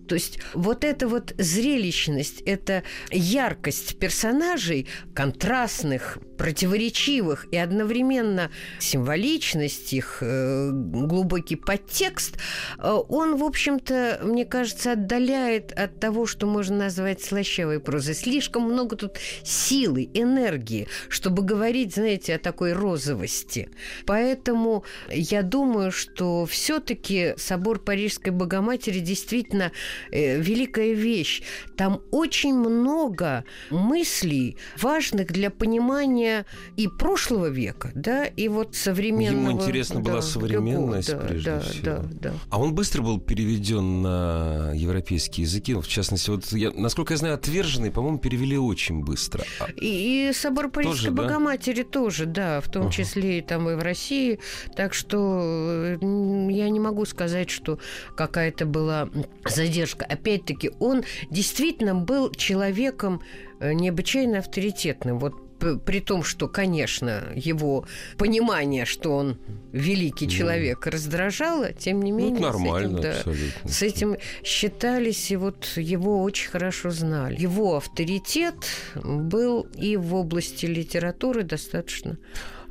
То 0.07 0.15
есть 0.15 0.39
вот 0.55 0.85
эта 0.85 1.09
вот 1.09 1.35
зрелищность, 1.39 2.43
эта 2.43 2.83
яркость 3.11 3.99
персонажей, 3.99 4.87
контрастных, 5.15 6.19
противоречивых 6.37 7.47
и 7.51 7.57
одновременно 7.57 8.51
символичность 8.79 9.93
их, 9.93 10.19
э, 10.21 10.71
глубокий 10.73 11.57
подтекст, 11.57 12.37
э, 12.79 12.91
он, 13.09 13.37
в 13.37 13.45
общем-то, 13.45 14.21
мне 14.23 14.45
кажется, 14.45 14.93
отдаляет 14.93 15.73
от 15.73 15.99
того, 15.99 16.27
что 16.27 16.47
можно 16.47 16.77
назвать 16.77 17.23
слащавой 17.23 17.81
прозой. 17.81 18.15
Слишком 18.15 18.65
много 18.65 18.97
тут 18.97 19.19
силы, 19.43 20.09
энергии, 20.15 20.89
чтобы 21.09 21.43
говорить, 21.43 21.95
знаете, 21.95 22.35
о 22.35 22.39
такой 22.39 22.73
розовости. 22.73 23.71
Поэтому 24.07 24.85
я 25.11 25.43
думаю, 25.43 25.91
что 25.91 26.47
все-таки 26.47 27.35
собор 27.37 27.79
Парижской 27.79 28.33
Богоматери 28.33 29.01
действительно 29.01 29.73
э, 30.11 30.41
великая 30.41 30.93
вещь. 30.93 31.43
Там 31.77 32.01
очень 32.11 32.55
много 32.55 33.45
мыслей, 33.71 34.57
важных 34.81 35.29
для 35.29 35.51
понимания 35.51 36.47
и 36.77 36.89
прошлого 36.89 37.47
века, 37.47 37.93
да, 37.95 38.25
и 38.25 38.49
вот 38.49 38.75
современного. 38.75 39.51
Ему 39.51 39.63
интересна 39.63 40.03
да, 40.03 40.11
была 40.11 40.23
современность, 40.23 41.11
да, 41.11 41.19
прежде 41.19 41.51
да, 41.51 41.61
всего. 41.61 41.85
Да, 41.85 42.05
да. 42.13 42.33
А 42.51 42.61
он 42.61 42.75
быстро 42.75 43.03
был 43.03 43.21
переведен 43.21 44.03
на 44.03 44.73
европейские 44.75 45.45
языки, 45.45 45.75
в 45.75 45.87
частности, 45.87 46.31
вот 46.31 46.53
я, 46.53 46.71
насколько 46.71 47.15
я 47.15 47.19
знаю, 47.19 47.35
отверженный, 47.35 47.91
по-моему, 47.91 48.19
перевели 48.19 48.59
очень 48.59 49.05
быстро. 49.05 49.45
А 49.61 49.69
и, 49.77 50.31
и 50.31 50.33
собор 50.33 50.71
Парижской 50.71 51.11
тоже, 51.11 51.11
Богоматери 51.11 51.83
да? 51.83 51.89
тоже, 51.89 52.27
да, 52.27 52.61
в 52.61 52.71
том 52.71 52.87
uh-huh. 52.87 52.93
числе 52.93 53.39
и 53.39 53.43
там 53.43 53.69
и 53.71 53.75
в 53.75 53.83
России. 53.83 54.39
Так 54.75 54.95
что 54.95 55.97
я 56.01 56.69
не 56.71 56.81
могу 56.81 57.05
сказать, 57.05 57.51
что 57.51 57.79
какая-то 58.17 58.67
была 58.67 59.09
задержка 59.45 59.86
опять-таки, 59.95 60.71
он 60.81 61.05
действительно 61.31 61.95
был 61.95 62.31
человеком 62.33 63.23
э, 63.61 63.73
необычайно 63.73 64.39
авторитетным. 64.39 65.19
Вот 65.19 65.35
при 65.59 66.01
том, 66.01 66.23
что, 66.23 66.49
конечно, 66.49 67.23
его 67.35 67.87
понимание, 68.19 68.85
что 68.85 69.17
он 69.17 69.39
великий 69.73 70.29
человек, 70.29 70.85
ну, 70.85 70.93
раздражало, 70.93 71.73
тем 71.73 72.03
не 72.03 72.13
ну, 72.13 72.19
менее... 72.19 72.35
Ну, 72.35 72.41
нормально, 72.41 73.01
с 73.01 73.05
этим, 73.05 73.19
абсолютно. 73.19 73.71
с 73.71 73.83
этим 73.83 74.17
считались, 74.45 75.31
и 75.31 75.37
вот 75.37 75.73
его 75.77 76.23
очень 76.23 76.51
хорошо 76.51 76.91
знали. 76.91 77.41
Его 77.41 77.77
авторитет 77.77 78.57
был 78.95 79.67
и 79.75 79.97
в 79.97 80.15
области 80.15 80.67
литературы 80.67 81.43
достаточно 81.43 82.19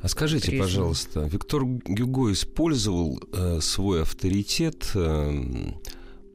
а 0.02 0.08
скажите, 0.08 0.48
признан. 0.48 0.68
пожалуйста, 0.68 1.20
Виктор 1.22 1.64
Гюго 1.64 2.30
использовал 2.30 3.20
э, 3.32 3.60
свой 3.60 4.02
авторитет 4.02 4.90
э, 4.94 5.72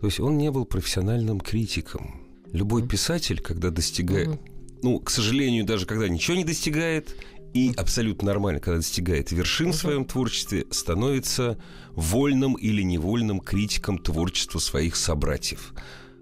то 0.01 0.07
есть 0.07 0.19
он 0.19 0.37
не 0.37 0.49
был 0.49 0.65
профессиональным 0.65 1.39
критиком. 1.39 2.27
Любой 2.51 2.85
писатель, 2.87 3.39
когда 3.39 3.69
достигает... 3.69 4.41
Ну, 4.81 4.99
к 4.99 5.11
сожалению, 5.11 5.63
даже 5.63 5.85
когда 5.85 6.09
ничего 6.09 6.35
не 6.35 6.43
достигает, 6.43 7.15
и 7.53 7.71
абсолютно 7.77 8.25
нормально, 8.25 8.59
когда 8.59 8.77
достигает 8.77 9.31
вершин 9.31 9.73
в 9.73 9.75
своем 9.75 10.05
творчестве, 10.05 10.65
становится 10.71 11.59
вольным 11.91 12.55
или 12.55 12.81
невольным 12.81 13.41
критиком 13.41 13.99
творчества 13.99 14.57
своих 14.57 14.95
собратьев. 14.95 15.75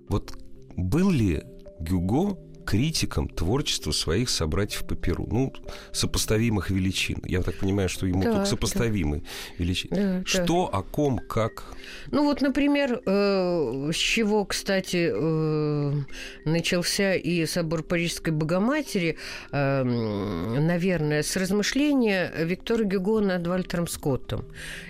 Вот 0.09 0.37
был 0.75 1.09
ли 1.09 1.43
Гюго 1.79 2.37
критиком 2.69 3.27
творчества 3.27 3.91
своих 3.91 4.29
собратьев 4.29 4.85
по 4.85 4.93
Перу. 4.93 5.25
Ну, 5.31 5.51
сопоставимых 5.91 6.69
величин. 6.69 7.17
Я 7.25 7.41
так 7.41 7.55
понимаю, 7.55 7.89
что 7.89 8.05
ему 8.05 8.21
да, 8.21 8.31
только 8.31 8.45
сопоставимые 8.45 9.21
да. 9.21 9.27
величины. 9.57 9.95
Да, 9.95 10.21
что, 10.23 10.69
да. 10.71 10.77
о 10.77 10.83
ком, 10.83 11.17
как? 11.17 11.63
Ну, 12.11 12.25
вот, 12.25 12.41
например, 12.41 13.01
э, 13.03 13.89
с 13.91 13.95
чего, 13.95 14.45
кстати, 14.45 15.09
э, 15.11 15.93
начался 16.45 17.15
и 17.15 17.47
собор 17.47 17.81
Парижской 17.81 18.33
Богоматери, 18.33 19.17
э, 19.51 19.83
наверное, 19.83 21.23
с 21.23 21.35
размышления 21.35 22.31
Виктора 22.37 22.83
Гюго 22.83 23.19
над 23.19 23.47
Вальтером 23.47 23.87
Скоттом. 23.87 24.45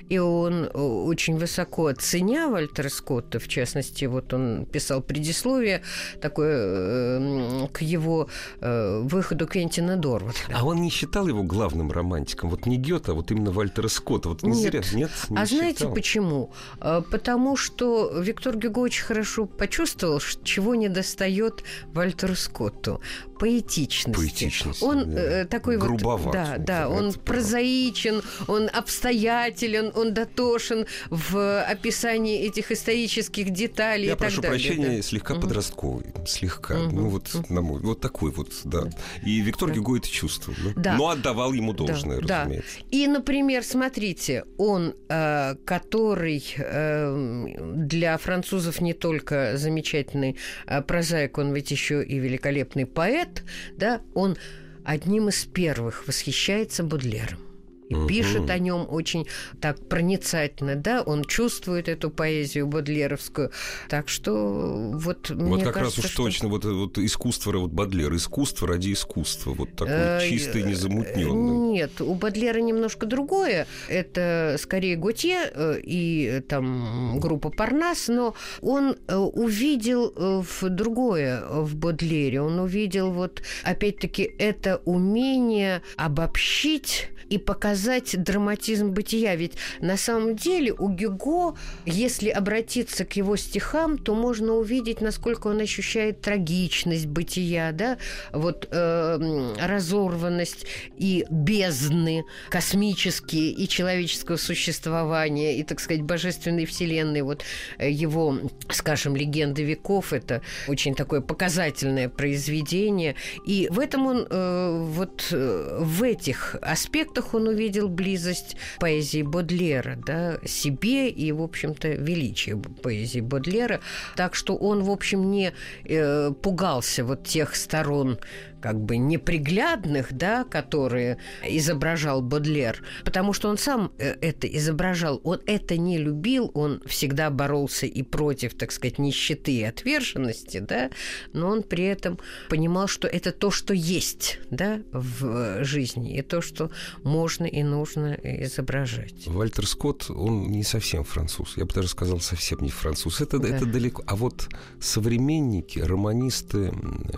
И 0.09 0.17
он 0.17 0.65
э, 0.65 0.67
очень 0.69 1.37
высоко 1.37 1.91
ценя 1.93 2.49
Вальтера 2.49 2.89
Скотта, 2.89 3.39
в 3.39 3.47
частности, 3.47 4.05
вот 4.05 4.33
он 4.33 4.65
писал 4.65 5.01
предисловие 5.01 5.81
такое 6.21 7.67
к 7.67 7.81
его 7.81 8.27
э, 8.59 9.01
выходу 9.03 9.47
Квентина 9.47 9.97
Дорварда. 9.97 10.39
А 10.53 10.65
он 10.65 10.81
не 10.81 10.89
считал 10.89 11.27
его 11.27 11.43
главным 11.43 11.91
романтиком? 11.91 12.49
Вот 12.49 12.65
не 12.65 12.77
Гёте, 12.77 13.11
а 13.11 13.13
вот 13.13 13.31
именно 13.31 13.51
Вальтера 13.51 13.87
Скотта? 13.87 14.29
Вот 14.29 14.43
не 14.43 14.51
нет. 14.51 14.85
зря, 14.85 14.99
нет? 14.99 15.11
Не 15.29 15.37
а 15.37 15.45
считал. 15.45 15.59
знаете 15.59 15.87
почему? 15.87 16.51
Э, 16.81 17.01
потому 17.09 17.55
что 17.55 18.19
Виктор 18.19 18.57
Гюго 18.57 18.79
очень 18.79 19.03
хорошо 19.03 19.45
почувствовал, 19.45 20.19
чего 20.43 20.75
не 20.75 20.89
достает 20.89 21.63
Вальтеру 21.93 22.35
Скотту 22.35 23.01
поэтичности. 23.39 24.19
Поэтичность. 24.19 24.83
Он 24.83 25.09
да. 25.09 25.21
э, 25.21 25.45
такой 25.45 25.77
Грубоват, 25.77 26.25
вот, 26.25 26.33
да, 26.33 26.57
да, 26.57 26.89
он 26.89 27.13
прозаичен, 27.13 28.21
он 28.47 28.69
обстоятелен, 28.71 29.91
он 29.95 30.13
дотошен 30.13 30.85
в 31.09 31.63
описании 31.63 32.45
этих 32.45 32.71
исторических 32.71 33.51
деталей 33.51 34.07
Я 34.07 34.11
и 34.11 34.15
так 34.15 34.19
прошу 34.19 34.41
далее. 34.41 34.59
прощения, 34.59 34.97
да. 34.97 35.01
слегка 35.01 35.33
угу. 35.33 35.41
подростковый, 35.43 36.05
слегка, 36.27 36.79
угу. 36.79 36.95
ну 36.95 37.09
вот 37.09 37.33
угу. 37.33 37.53
на 37.53 37.61
мой, 37.61 37.79
вот 37.79 38.01
такой 38.01 38.31
вот, 38.31 38.49
да. 38.65 38.81
да. 38.81 38.91
И 39.23 39.39
Виктор 39.39 39.69
да. 39.69 39.75
Гюго 39.75 39.97
это 39.97 40.09
чувствовал, 40.09 40.57
да? 40.65 40.73
да. 40.75 40.97
но 40.97 41.09
отдавал 41.09 41.53
ему 41.53 41.73
должное, 41.73 42.21
да. 42.21 42.41
разумеется. 42.41 42.77
Да. 42.79 42.85
И, 42.91 43.07
например, 43.07 43.63
смотрите, 43.63 44.43
он, 44.57 44.95
э, 45.07 45.55
который 45.65 46.43
э, 46.57 47.47
для 47.75 48.17
французов 48.17 48.81
не 48.81 48.93
только 48.93 49.53
замечательный 49.55 50.35
э, 50.67 50.81
прозаик, 50.81 51.37
он 51.37 51.53
ведь 51.53 51.71
еще 51.71 52.03
и 52.03 52.19
великолепный 52.19 52.85
поэт, 52.85 53.28
да, 53.77 54.01
он 54.13 54.37
одним 54.83 55.29
из 55.29 55.45
первых 55.45 56.07
восхищается 56.07 56.83
Бодлером 56.83 57.48
и 57.89 57.95
угу. 57.95 58.07
пишет 58.07 58.49
о 58.49 58.57
нем 58.59 58.87
очень 58.89 59.27
так 59.59 59.87
проницательно, 59.87 60.75
да, 60.75 61.01
он 61.01 61.25
чувствует 61.25 61.89
эту 61.89 62.09
поэзию 62.09 62.67
бодлеровскую, 62.67 63.51
так 63.89 64.07
что 64.09 64.91
вот 64.93 65.29
вот 65.29 65.31
мне 65.31 65.63
как 65.63 65.73
кажется, 65.75 66.01
раз 66.01 66.05
уж 66.05 66.11
что... 66.11 66.23
точно 66.23 66.49
вот 66.49 66.65
вот 66.65 66.97
искусство 66.97 67.57
вот 67.57 67.71
Бодлер, 67.71 68.13
искусство 68.15 68.67
ради 68.67 68.93
искусства, 68.93 69.53
вот 69.53 69.75
такой 69.75 70.29
чистый, 70.29 70.63
незамутненный. 70.63 71.73
Нет, 71.73 72.01
у 72.01 72.13
Бодлера 72.13 72.59
немножко 72.59 73.05
другое, 73.05 73.67
это 73.87 74.55
скорее 74.59 74.95
Готье 74.95 75.51
э, 75.53 75.79
и 75.83 76.41
там 76.47 77.19
группа 77.19 77.49
Парнас, 77.49 78.07
но 78.07 78.35
он 78.61 78.97
э, 79.07 79.15
увидел 79.15 80.13
э, 80.15 80.43
в 80.43 80.69
другое 80.69 81.43
в 81.49 81.75
Бодлере, 81.75 82.41
он 82.41 82.59
увидел 82.59 83.11
вот 83.11 83.41
опять-таки 83.63 84.23
это 84.37 84.81
умение 84.85 85.81
обобщить 85.97 87.09
и 87.29 87.37
показать 87.37 87.78
драматизм 88.15 88.89
бытия. 88.89 89.35
Ведь 89.35 89.53
на 89.79 89.97
самом 89.97 90.35
деле 90.35 90.73
у 90.73 90.89
Гюго, 90.89 91.55
если 91.85 92.29
обратиться 92.29 93.05
к 93.05 93.13
его 93.13 93.35
стихам, 93.35 93.97
то 93.97 94.15
можно 94.15 94.53
увидеть, 94.53 95.01
насколько 95.01 95.47
он 95.47 95.59
ощущает 95.59 96.21
трагичность 96.21 97.07
бытия, 97.07 97.71
да, 97.71 97.97
вот 98.31 98.67
э, 98.71 99.55
разорванность 99.59 100.65
и 100.97 101.25
бездны 101.29 102.25
космические 102.49 103.51
и 103.51 103.67
человеческого 103.67 104.37
существования, 104.37 105.57
и, 105.57 105.63
так 105.63 105.79
сказать, 105.79 106.01
божественной 106.01 106.65
вселенной. 106.65 107.21
Вот 107.21 107.43
э, 107.77 107.89
его, 107.89 108.37
скажем, 108.69 109.15
«Легенды 109.15 109.63
веков»— 109.63 110.13
это 110.13 110.41
очень 110.67 110.95
такое 110.95 111.21
показательное 111.21 112.09
произведение. 112.09 113.15
И 113.45 113.67
в 113.71 113.79
этом 113.79 114.07
он, 114.07 114.27
э, 114.29 114.85
вот 114.87 115.27
э, 115.31 115.79
в 115.81 116.03
этих 116.03 116.55
аспектах 116.61 117.33
он 117.33 117.47
увидел 117.47 117.68
близость 117.77 118.55
поэзии 118.79 119.21
Бодлера, 119.21 119.97
да, 120.05 120.39
себе 120.45 121.09
и, 121.09 121.31
в 121.31 121.41
общем-то, 121.41 121.89
величие 121.89 122.57
поэзии 122.57 123.21
Бодлера. 123.21 123.79
Так 124.15 124.35
что 124.35 124.55
он, 124.55 124.83
в 124.83 124.91
общем, 124.91 125.31
не 125.31 125.53
э, 125.85 126.31
пугался 126.41 127.03
вот 127.03 127.23
тех 127.23 127.55
сторон 127.55 128.19
как 128.61 128.79
бы 128.79 128.97
неприглядных, 128.97 130.13
да, 130.13 130.43
которые 130.43 131.17
изображал 131.47 132.21
Бодлер, 132.21 132.81
потому 133.05 133.33
что 133.33 133.49
он 133.49 133.57
сам 133.57 133.91
э, 133.97 134.15
это 134.21 134.47
изображал, 134.47 135.21
он 135.23 135.41
это 135.45 135.77
не 135.77 135.97
любил, 135.97 136.51
он 136.53 136.81
всегда 136.85 137.29
боролся 137.29 137.85
и 137.85 138.03
против, 138.03 138.55
так 138.55 138.71
сказать, 138.71 138.99
нищеты 138.99 139.51
и 139.53 139.63
отверженности, 139.63 140.59
да, 140.59 140.89
но 141.33 141.49
он 141.49 141.63
при 141.63 141.85
этом 141.85 142.19
понимал, 142.49 142.87
что 142.87 143.07
это 143.07 143.31
то, 143.31 143.51
что 143.51 143.73
есть, 143.73 144.39
да, 144.49 144.81
в 144.91 145.63
жизни, 145.63 146.17
и 146.17 146.21
то, 146.21 146.41
что 146.41 146.71
можно 147.03 147.45
и 147.45 147.63
нужно 147.63 148.17
изображать. 148.23 149.27
Вальтер 149.27 149.67
Скотт, 149.67 150.09
он 150.09 150.49
не 150.51 150.63
совсем 150.63 151.03
француз, 151.03 151.57
я 151.57 151.65
бы 151.65 151.73
даже 151.73 151.87
сказал, 151.87 152.19
совсем 152.19 152.59
не 152.61 152.69
француз, 152.69 153.21
это, 153.21 153.39
да. 153.39 153.47
это 153.47 153.65
далеко, 153.65 154.03
а 154.05 154.15
вот 154.15 154.49
современники, 154.79 155.79
романисты 155.79 156.71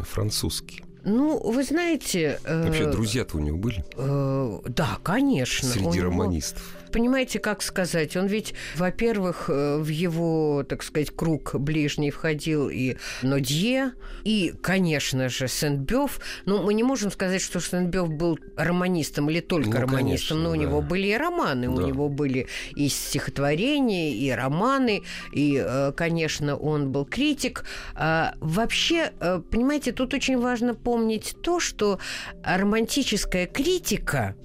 французские, 0.10 0.86
ну, 1.04 1.40
вы 1.40 1.64
знаете... 1.64 2.40
Э, 2.44 2.66
Вообще, 2.66 2.86
друзья-то 2.86 3.38
у 3.38 3.40
него 3.40 3.58
были? 3.58 3.84
Э, 3.98 4.60
да, 4.68 4.98
конечно. 5.04 5.68
Среди 5.68 6.02
романистов 6.02 6.78
понимаете, 6.92 7.40
как 7.40 7.62
сказать, 7.62 8.16
он 8.16 8.28
ведь, 8.28 8.54
во-первых, 8.76 9.50
э, 9.50 9.78
в 9.78 9.88
его, 9.88 10.64
так 10.68 10.84
сказать, 10.84 11.12
круг 11.12 11.56
ближний 11.56 12.12
входил 12.12 12.70
и 12.70 12.98
Нодье, 13.22 13.94
и, 14.24 14.54
конечно 14.62 15.30
же, 15.30 15.48
Сент-Бёв. 15.48 16.20
Но 16.46 16.62
мы 16.62 16.74
не 16.74 16.84
можем 16.84 17.12
сказать, 17.12 17.42
что 17.42 17.60
Сент-Бёв 17.60 18.10
был 18.10 18.38
романистом 18.56 19.30
или 19.30 19.40
только 19.40 19.70
ну, 19.70 19.82
романистом, 19.82 20.08
конечно, 20.08 20.36
но 20.38 20.50
у 20.52 20.54
да. 20.54 20.58
него 20.58 20.82
были 20.82 21.08
и 21.08 21.18
романы, 21.18 21.68
да. 21.68 21.72
у 21.72 21.88
него 21.88 22.10
были 22.10 22.48
и 22.76 22.90
стихотворения, 22.90 24.14
и 24.14 24.30
романы, 24.30 25.04
и, 25.32 25.64
э, 25.64 25.92
конечно, 25.96 26.56
он 26.56 26.92
был 26.92 27.06
критик. 27.06 27.66
А 27.96 28.36
вообще, 28.40 29.12
э, 29.20 29.42
понимаете, 29.50 29.92
тут 29.92 30.14
очень 30.14 30.38
важно 30.40 30.74
помнить 30.74 31.36
то, 31.42 31.60
что 31.60 32.00
романтическая 32.44 33.48
критика 33.48 34.36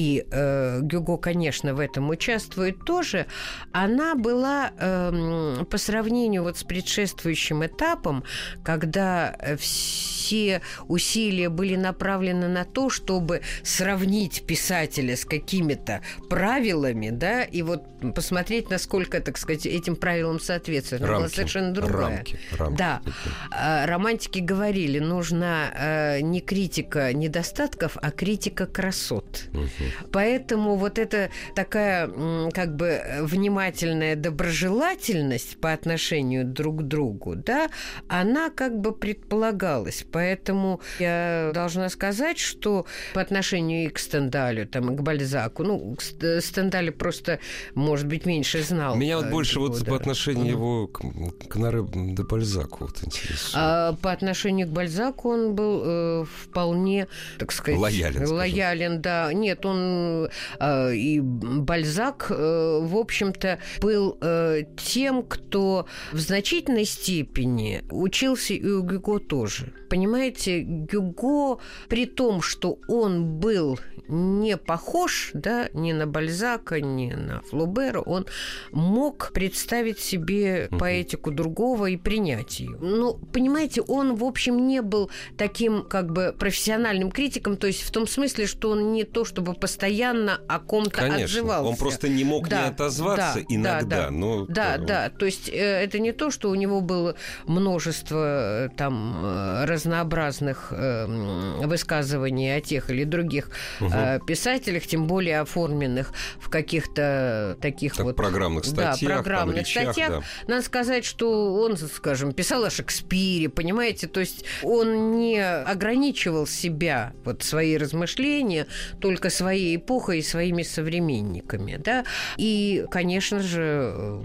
и 0.00 0.24
э, 0.30 0.80
Гюго, 0.80 1.18
конечно, 1.18 1.74
в 1.74 1.78
этом 1.78 2.08
участвует 2.08 2.84
тоже, 2.86 3.26
она 3.72 4.14
была 4.14 4.70
э, 4.78 5.64
по 5.68 5.76
сравнению 5.76 6.42
вот 6.44 6.56
с 6.56 6.64
предшествующим 6.64 7.66
этапом, 7.66 8.24
когда 8.64 9.36
все 9.58 10.62
усилия 10.88 11.50
были 11.50 11.76
направлены 11.76 12.48
на 12.48 12.64
то, 12.64 12.88
чтобы 12.88 13.42
сравнить 13.62 14.46
писателя 14.46 15.16
с 15.16 15.26
какими-то 15.26 16.00
правилами, 16.30 17.10
да, 17.10 17.42
и 17.42 17.60
вот 17.60 17.82
посмотреть, 18.14 18.70
насколько, 18.70 19.20
так 19.20 19.36
сказать, 19.36 19.66
этим 19.66 19.96
правилам 19.96 20.40
соответствует. 20.40 21.02
Рамки, 21.02 21.18
была 21.18 21.28
совершенно 21.28 21.72
другая. 21.72 22.16
Рамки, 22.16 22.38
рамки. 22.52 22.78
Да. 22.78 23.02
А, 23.50 23.86
романтики 23.86 24.38
говорили, 24.38 24.98
нужна 24.98 25.70
э, 25.74 26.20
не 26.20 26.40
критика 26.40 27.12
недостатков, 27.12 27.98
а 28.00 28.10
критика 28.10 28.66
красот. 28.66 29.48
Угу. 29.52 29.89
Поэтому 30.12 30.76
вот 30.76 30.98
эта 30.98 31.30
такая 31.54 32.08
как 32.52 32.76
бы 32.76 33.02
внимательная 33.20 34.16
доброжелательность 34.16 35.58
по 35.60 35.72
отношению 35.72 36.44
друг 36.44 36.80
к 36.80 36.82
другу, 36.82 37.36
да, 37.36 37.70
она 38.08 38.50
как 38.50 38.78
бы 38.78 38.92
предполагалась. 38.92 40.04
Поэтому 40.10 40.80
я 40.98 41.50
должна 41.54 41.88
сказать, 41.88 42.38
что 42.38 42.86
по 43.14 43.20
отношению 43.20 43.86
и 43.86 43.88
к 43.88 43.98
Стендалю, 43.98 44.66
там, 44.66 44.92
и 44.92 44.96
к 44.96 45.02
Бальзаку, 45.02 45.64
ну, 45.64 45.96
Стендаль 46.40 46.90
просто, 46.90 47.38
может 47.74 48.06
быть, 48.06 48.26
меньше 48.26 48.62
знал. 48.62 48.96
Меня 48.96 49.18
вот 49.18 49.30
больше 49.30 49.60
вот 49.60 49.78
да. 49.80 49.90
по 49.90 49.96
отношению 49.96 50.46
mm. 50.46 50.50
его 50.50 50.86
к, 50.86 51.00
к 51.48 51.56
Наре 51.56 51.84
де 51.92 52.22
Бальзаку 52.22 52.84
вот 52.84 53.02
интересует. 53.02 53.54
А, 53.54 53.92
по 53.94 54.12
отношению 54.12 54.66
к 54.66 54.70
Бальзаку 54.70 55.30
он 55.30 55.54
был 55.54 55.82
э, 55.84 56.24
вполне, 56.24 57.08
так 57.38 57.52
сказать... 57.52 57.80
Лоялен. 57.80 58.26
Лоялен, 58.26 59.00
да. 59.00 59.32
Нет, 59.32 59.64
он 59.64 59.69
Э, 59.78 60.94
и 60.94 61.20
Бальзак, 61.20 62.26
э, 62.30 62.78
в 62.82 62.96
общем-то, 62.96 63.58
был 63.80 64.18
э, 64.20 64.62
тем, 64.76 65.22
кто 65.22 65.86
в 66.12 66.18
значительной 66.18 66.84
степени 66.84 67.82
учился 67.90 68.54
и 68.54 68.66
у 68.66 68.82
Гюго 68.82 69.18
тоже. 69.18 69.72
Понимаете, 69.88 70.60
Гюго, 70.60 71.58
при 71.88 72.06
том, 72.06 72.42
что 72.42 72.78
он 72.88 73.38
был 73.40 73.78
не 74.10 74.56
похож 74.56 75.30
да, 75.34 75.68
ни 75.72 75.92
на 75.92 76.06
Бальзака, 76.06 76.80
ни 76.80 77.12
на 77.12 77.40
Флубера, 77.42 78.00
он 78.00 78.26
мог 78.72 79.30
представить 79.32 80.00
себе 80.00 80.68
поэтику 80.78 81.30
другого 81.30 81.86
и 81.86 81.96
принять 81.96 82.60
ее. 82.60 82.76
Ну, 82.80 83.14
понимаете, 83.32 83.82
он, 83.82 84.16
в 84.16 84.24
общем, 84.24 84.66
не 84.66 84.82
был 84.82 85.10
таким 85.36 85.82
как 85.82 86.12
бы 86.12 86.34
профессиональным 86.38 87.10
критиком, 87.10 87.56
то 87.56 87.66
есть 87.66 87.82
в 87.82 87.90
том 87.90 88.06
смысле, 88.06 88.46
что 88.46 88.70
он 88.70 88.92
не 88.92 89.04
то 89.04 89.24
чтобы 89.24 89.54
постоянно 89.60 90.40
о 90.48 90.58
ком-то 90.58 91.04
отзывался. 91.14 91.68
Он 91.68 91.76
просто 91.76 92.08
не 92.08 92.24
мог 92.24 92.48
да, 92.48 92.62
не 92.62 92.68
отозваться 92.68 93.34
да, 93.36 93.44
иногда. 93.48 94.04
Да, 94.04 94.10
но... 94.10 94.46
да, 94.46 94.78
да. 94.78 95.10
То 95.10 95.26
есть 95.26 95.48
э, 95.48 95.52
это 95.52 95.98
не 95.98 96.12
то, 96.12 96.30
что 96.30 96.50
у 96.50 96.54
него 96.54 96.80
было 96.80 97.14
множество 97.46 98.66
э, 98.66 98.68
там 98.76 99.20
э, 99.22 99.64
разнообразных 99.66 100.72
высказываний 100.72 102.56
о 102.56 102.60
тех 102.60 102.90
или 102.90 103.04
других 103.04 103.50
угу. 103.80 103.90
писателях, 104.26 104.86
тем 104.86 105.06
более 105.06 105.40
оформленных 105.40 106.12
в 106.38 106.48
каких-то 106.48 107.56
таких 107.60 107.94
так, 107.94 108.04
вот 108.04 108.16
программных 108.16 108.64
статьях, 108.64 109.00
да, 109.00 109.14
программных 109.16 109.56
там, 109.56 109.64
речах, 109.64 109.82
статьях. 109.92 110.10
Да. 110.10 110.22
Надо 110.46 110.62
сказать, 110.64 111.04
что 111.04 111.54
он, 111.54 111.76
скажем, 111.76 112.32
писал 112.32 112.64
о 112.64 112.70
Шекспире, 112.70 113.48
понимаете, 113.48 114.06
то 114.06 114.20
есть 114.20 114.44
он 114.62 115.18
не 115.18 115.42
ограничивал 115.42 116.46
себя 116.46 117.12
вот 117.24 117.42
свои 117.42 117.76
размышления 117.76 118.66
только 119.00 119.30
своей 119.50 119.76
эпохой 119.76 120.18
и 120.18 120.22
своими 120.22 120.62
современниками, 120.62 121.76
да, 121.76 122.04
и, 122.38 122.84
конечно 122.88 123.40
же, 123.40 124.22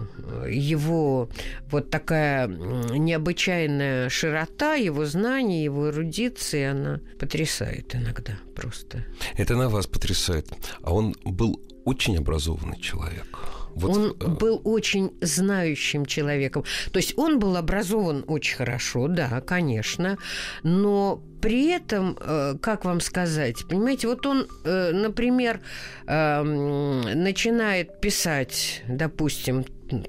его 0.48 1.30
вот 1.72 1.90
такая 1.90 2.48
необычайная 2.48 4.10
широта, 4.10 4.76
его 4.76 5.06
знаний, 5.06 5.64
его 5.64 5.90
эрудиции, 5.90 6.64
она 6.66 7.00
потрясает 7.20 7.96
иногда 7.96 8.34
просто. 8.56 9.04
Это 9.38 9.56
на 9.56 9.68
вас 9.68 9.88
потрясает. 9.88 10.48
А 10.84 10.94
он 10.94 11.16
был 11.24 11.60
очень 11.86 12.18
образованный 12.18 12.80
человек. 12.80 13.28
Вот, 13.76 13.98
он 13.98 14.18
э... 14.20 14.28
был 14.28 14.62
очень 14.64 15.12
знающим 15.22 16.06
человеком. 16.06 16.64
То 16.92 16.98
есть 16.98 17.18
он 17.18 17.40
был 17.40 17.58
образован 17.58 18.24
очень 18.28 18.56
хорошо, 18.56 19.08
да, 19.08 19.42
конечно, 19.42 20.18
но 20.64 21.22
при 21.42 21.68
этом, 21.68 22.18
э, 22.20 22.56
как 22.62 22.86
вам 22.86 23.02
сказать, 23.02 23.68
понимаете, 23.68 24.08
вот 24.08 24.26
он, 24.26 24.48
э, 24.64 24.92
например, 24.94 25.62
эм, 26.08 27.02
начинает 27.02 28.02
писать, 28.02 28.82
допустим, 28.88 29.66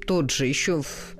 тот 0.07 0.31
же 0.31 0.46
еще 0.46 0.83
в 0.83 1.15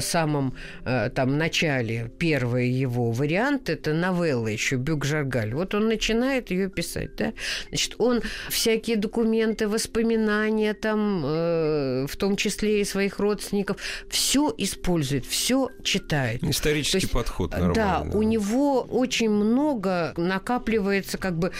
самом 0.00 0.54
э, 0.84 1.10
там 1.10 1.38
начале 1.38 2.10
первый 2.18 2.68
его 2.68 3.10
вариант 3.12 3.68
это 3.70 3.92
новелла 3.92 4.48
еще 4.48 4.76
Бюк-Жаргаль. 4.76 5.54
Вот 5.54 5.74
он 5.74 5.88
начинает 5.88 6.50
ее 6.50 6.68
писать, 6.68 7.16
да? 7.16 7.32
Значит, 7.68 7.94
он 7.98 8.22
всякие 8.48 8.96
документы, 8.96 9.68
воспоминания 9.68 10.74
там, 10.74 11.22
э, 11.24 12.06
в 12.08 12.16
том 12.16 12.36
числе 12.36 12.80
и 12.80 12.84
своих 12.84 13.18
родственников, 13.18 13.76
все 14.08 14.52
использует, 14.58 15.26
все 15.26 15.70
читает. 15.82 16.42
Исторический 16.42 16.98
есть, 16.98 17.12
подход 17.12 17.52
нормальный. 17.52 17.74
Да, 17.74 18.06
у 18.12 18.22
него 18.22 18.82
очень 18.82 19.30
много 19.30 20.14
накапливается 20.16 21.18
как 21.18 21.38
бы 21.38 21.52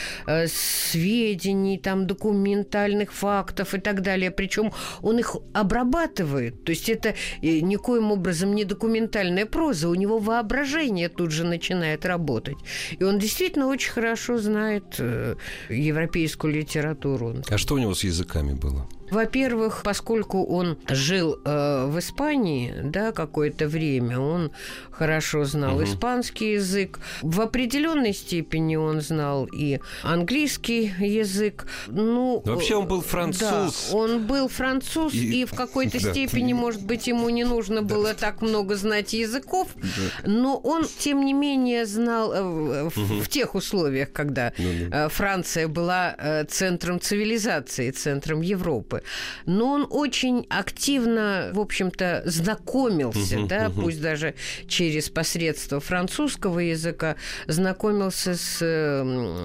сведений, 0.47 1.79
там 1.79 2.07
документальных 2.07 3.13
фактов 3.13 3.75
и 3.75 3.79
так 3.79 4.03
далее. 4.03 4.31
Причем 4.31 4.73
он 5.03 5.19
их 5.19 5.37
обрабатывает. 5.53 6.65
То 6.65 6.71
есть 6.71 6.89
это 6.89 7.15
никоим 7.43 8.13
образом 8.17 8.55
не 8.55 8.65
документальная 8.65 9.47
проза, 9.47 9.89
у 9.89 9.95
него 9.95 10.19
воображение 10.19 11.09
тут 11.09 11.31
же 11.31 11.45
начинает 11.45 12.05
работать. 12.07 12.57
И 12.99 13.05
он 13.05 13.19
действительно 13.19 13.69
очень 13.69 13.93
хорошо 13.93 14.39
знает 14.39 14.97
э, 14.99 15.37
европейскую 15.71 16.53
литературу. 16.53 17.35
А 17.49 17.59
что 17.59 17.75
у 17.75 17.79
него 17.79 17.95
с 17.95 18.05
языками 18.05 18.55
было? 18.55 18.89
Во-первых, 19.11 19.83
поскольку 19.85 20.45
он 20.45 20.79
жил 20.89 21.39
э, 21.45 21.87
в 21.87 21.99
Испании, 21.99 22.75
да, 22.83 23.13
какое-то 23.13 23.69
время, 23.69 24.19
он 24.19 24.51
хорошо 24.91 25.45
знал 25.45 25.77
угу. 25.77 25.85
испанский 25.85 26.53
язык. 26.53 26.99
В 27.23 27.41
определенной 27.41 28.13
степени 28.13 28.77
он 28.77 29.01
знал 29.01 29.47
и 29.47 29.81
английский 30.03 30.93
язык. 30.99 31.67
Ну, 31.87 32.43
вообще 32.45 32.77
он 32.77 32.87
был 32.87 33.03
француз. 33.03 33.41
Да, 33.41 33.97
он 33.97 34.27
был 34.27 34.49
француз, 34.49 35.15
и, 35.15 35.43
и 35.43 35.45
в 35.45 35.55
какой-то 35.55 35.99
да. 36.03 36.11
степени, 36.11 36.53
может 36.53 36.85
быть, 36.85 37.07
ему 37.07 37.29
не 37.29 37.45
нужно 37.45 37.83
было 37.83 38.15
так 38.15 38.43
много 38.43 38.77
знать 38.77 39.13
языков, 39.13 39.69
но 40.25 40.57
он, 40.57 40.87
тем 40.99 41.25
не 41.25 41.33
менее, 41.33 41.87
знал 41.87 42.33
э, 42.33 42.43
в, 42.89 42.99
угу. 42.99 43.21
в 43.21 43.29
тех 43.29 43.55
условиях, 43.55 44.13
когда 44.13 44.53
ну, 44.59 44.71
да. 44.91 45.09
Франция 45.09 45.69
была 45.69 46.15
э, 46.19 46.45
центром 46.45 47.01
цивилизации, 47.01 47.91
центром 47.91 48.41
Европы 48.41 48.96
Европы. 48.97 49.03
Но 49.47 49.73
он 49.73 49.87
очень 49.91 50.47
активно, 50.49 51.51
в 51.53 51.61
общем-то, 51.61 52.23
знакомился, 52.27 53.37
uh-huh, 53.37 53.47
да, 53.47 53.67
uh-huh. 53.67 53.83
пусть 53.83 54.01
даже 54.01 54.35
через 54.69 55.09
посредство 55.09 55.81
французского 55.81 56.61
языка, 56.61 57.17
знакомился 57.47 58.35
с 58.35 58.61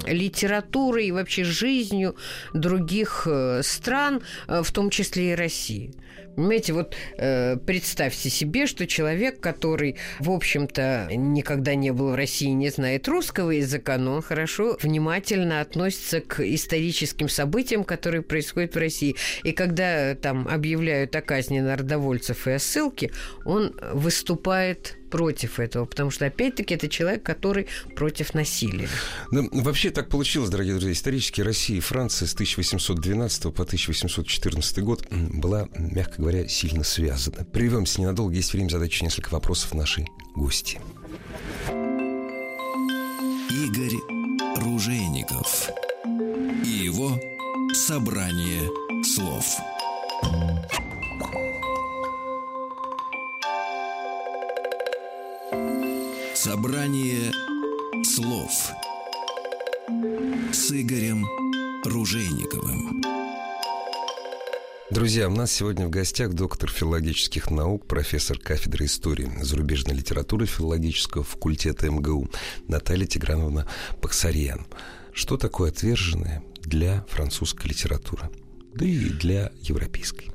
литературой 0.07 1.07
и 1.07 1.11
вообще 1.11 1.43
жизнью 1.43 2.15
других 2.53 3.27
э, 3.29 3.61
стран, 3.63 4.21
э, 4.47 4.61
в 4.63 4.71
том 4.71 4.89
числе 4.89 5.31
и 5.31 5.35
России. 5.35 5.91
Понимаете, 6.35 6.73
вот 6.73 6.95
э, 7.17 7.57
представьте 7.57 8.29
себе, 8.29 8.65
что 8.65 8.87
человек, 8.87 9.39
который, 9.39 9.97
в 10.19 10.31
общем-то, 10.31 11.09
никогда 11.11 11.75
не 11.75 11.91
был 11.91 12.11
в 12.11 12.15
России, 12.15 12.47
не 12.47 12.69
знает 12.69 13.07
русского 13.07 13.51
языка, 13.51 13.97
но 13.97 14.15
он 14.15 14.21
хорошо, 14.21 14.77
внимательно 14.81 15.61
относится 15.61 16.21
к 16.21 16.39
историческим 16.39 17.27
событиям, 17.27 17.83
которые 17.83 18.21
происходят 18.21 18.75
в 18.75 18.77
России. 18.77 19.15
И 19.43 19.51
когда 19.51 20.15
там 20.15 20.47
объявляют 20.47 21.15
о 21.15 21.21
казни 21.21 21.59
народовольцев 21.59 22.47
и 22.47 22.51
о 22.51 22.59
ссылке, 22.59 23.11
он 23.45 23.75
выступает 23.93 24.97
против 25.11 25.59
этого, 25.59 25.85
потому 25.85 26.09
что, 26.09 26.25
опять-таки, 26.25 26.73
это 26.73 26.87
человек, 26.87 27.21
который 27.21 27.67
против 27.95 28.33
насилия. 28.33 28.89
Ну, 29.29 29.47
вообще 29.51 29.91
так 29.91 30.09
получилось, 30.09 30.49
дорогие 30.49 30.73
друзья. 30.73 30.93
Исторически 30.93 31.41
Россия 31.41 31.77
и 31.77 31.81
Франция 31.81 32.27
с 32.27 32.33
1812 32.33 33.43
по 33.53 33.63
1814 33.63 34.79
год 34.79 35.05
была, 35.11 35.67
мягко 35.77 36.21
говоря, 36.21 36.47
сильно 36.47 36.83
связаны. 36.83 37.45
Прервемся 37.45 38.01
ненадолго, 38.01 38.33
есть 38.33 38.53
время 38.53 38.69
задать 38.69 38.91
еще 38.91 39.05
несколько 39.05 39.29
вопросов 39.33 39.73
нашей 39.73 40.07
гости. 40.35 40.79
Игорь 43.49 43.97
Ружейников 44.57 45.69
и 46.65 46.69
его 46.69 47.19
«Собрание 47.73 48.69
слов». 49.03 49.45
Собрание 56.43 57.31
слов 58.03 58.51
с 60.51 60.71
Игорем 60.71 61.23
Ружейниковым. 61.85 63.03
Друзья, 64.89 65.29
у 65.29 65.35
нас 65.35 65.51
сегодня 65.51 65.85
в 65.85 65.91
гостях 65.91 66.33
доктор 66.33 66.71
филологических 66.71 67.51
наук, 67.51 67.85
профессор 67.85 68.39
кафедры 68.39 68.85
истории 68.85 69.29
зарубежной 69.39 69.95
литературы 69.95 70.47
филологического 70.47 71.23
факультета 71.23 71.91
МГУ 71.91 72.27
Наталья 72.67 73.05
Тиграновна 73.05 73.67
Пахсарьян. 74.01 74.65
Что 75.13 75.37
такое 75.37 75.69
отверженное 75.69 76.43
для 76.61 77.05
французской 77.07 77.67
литературы? 77.67 78.31
Да 78.73 78.83
и 78.83 78.97
для 79.09 79.51
европейской 79.61 80.31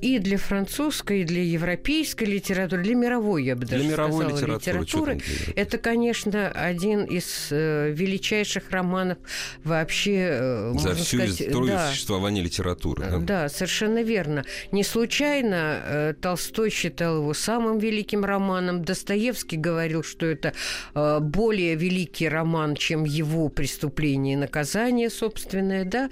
и 0.00 0.18
для 0.18 0.38
французской, 0.38 1.22
и 1.22 1.24
для 1.24 1.42
европейской 1.42 2.24
литературы, 2.24 2.82
для 2.82 2.94
мировой, 2.94 3.44
я 3.44 3.56
бы 3.56 3.66
даже 3.66 3.84
для 3.84 3.92
сказала, 3.94 4.28
литературы. 4.28 5.14
литературы. 5.14 5.20
Это, 5.56 5.78
конечно, 5.78 6.48
один 6.48 7.04
из 7.04 7.48
э, 7.50 7.90
величайших 7.90 8.70
романов 8.70 9.18
вообще, 9.64 10.28
э, 10.30 10.72
За 10.78 10.94
всю 10.94 11.18
сказать, 11.18 11.42
историю 11.42 11.76
да, 11.76 11.90
существования 11.90 12.42
литературы. 12.42 13.04
Да? 13.10 13.18
да, 13.18 13.48
совершенно 13.48 14.02
верно. 14.02 14.44
Не 14.70 14.84
случайно 14.84 15.82
э, 15.84 16.14
Толстой 16.20 16.70
считал 16.70 17.18
его 17.18 17.34
самым 17.34 17.78
великим 17.78 18.24
романом. 18.24 18.84
Достоевский 18.84 19.56
говорил, 19.56 20.02
что 20.02 20.26
это 20.26 20.52
э, 20.94 21.18
более 21.20 21.74
великий 21.74 22.28
роман, 22.28 22.76
чем 22.76 23.04
его 23.04 23.48
«Преступление 23.48 24.34
и 24.34 24.36
наказание» 24.36 25.10
собственное. 25.10 25.84
Да? 25.84 26.10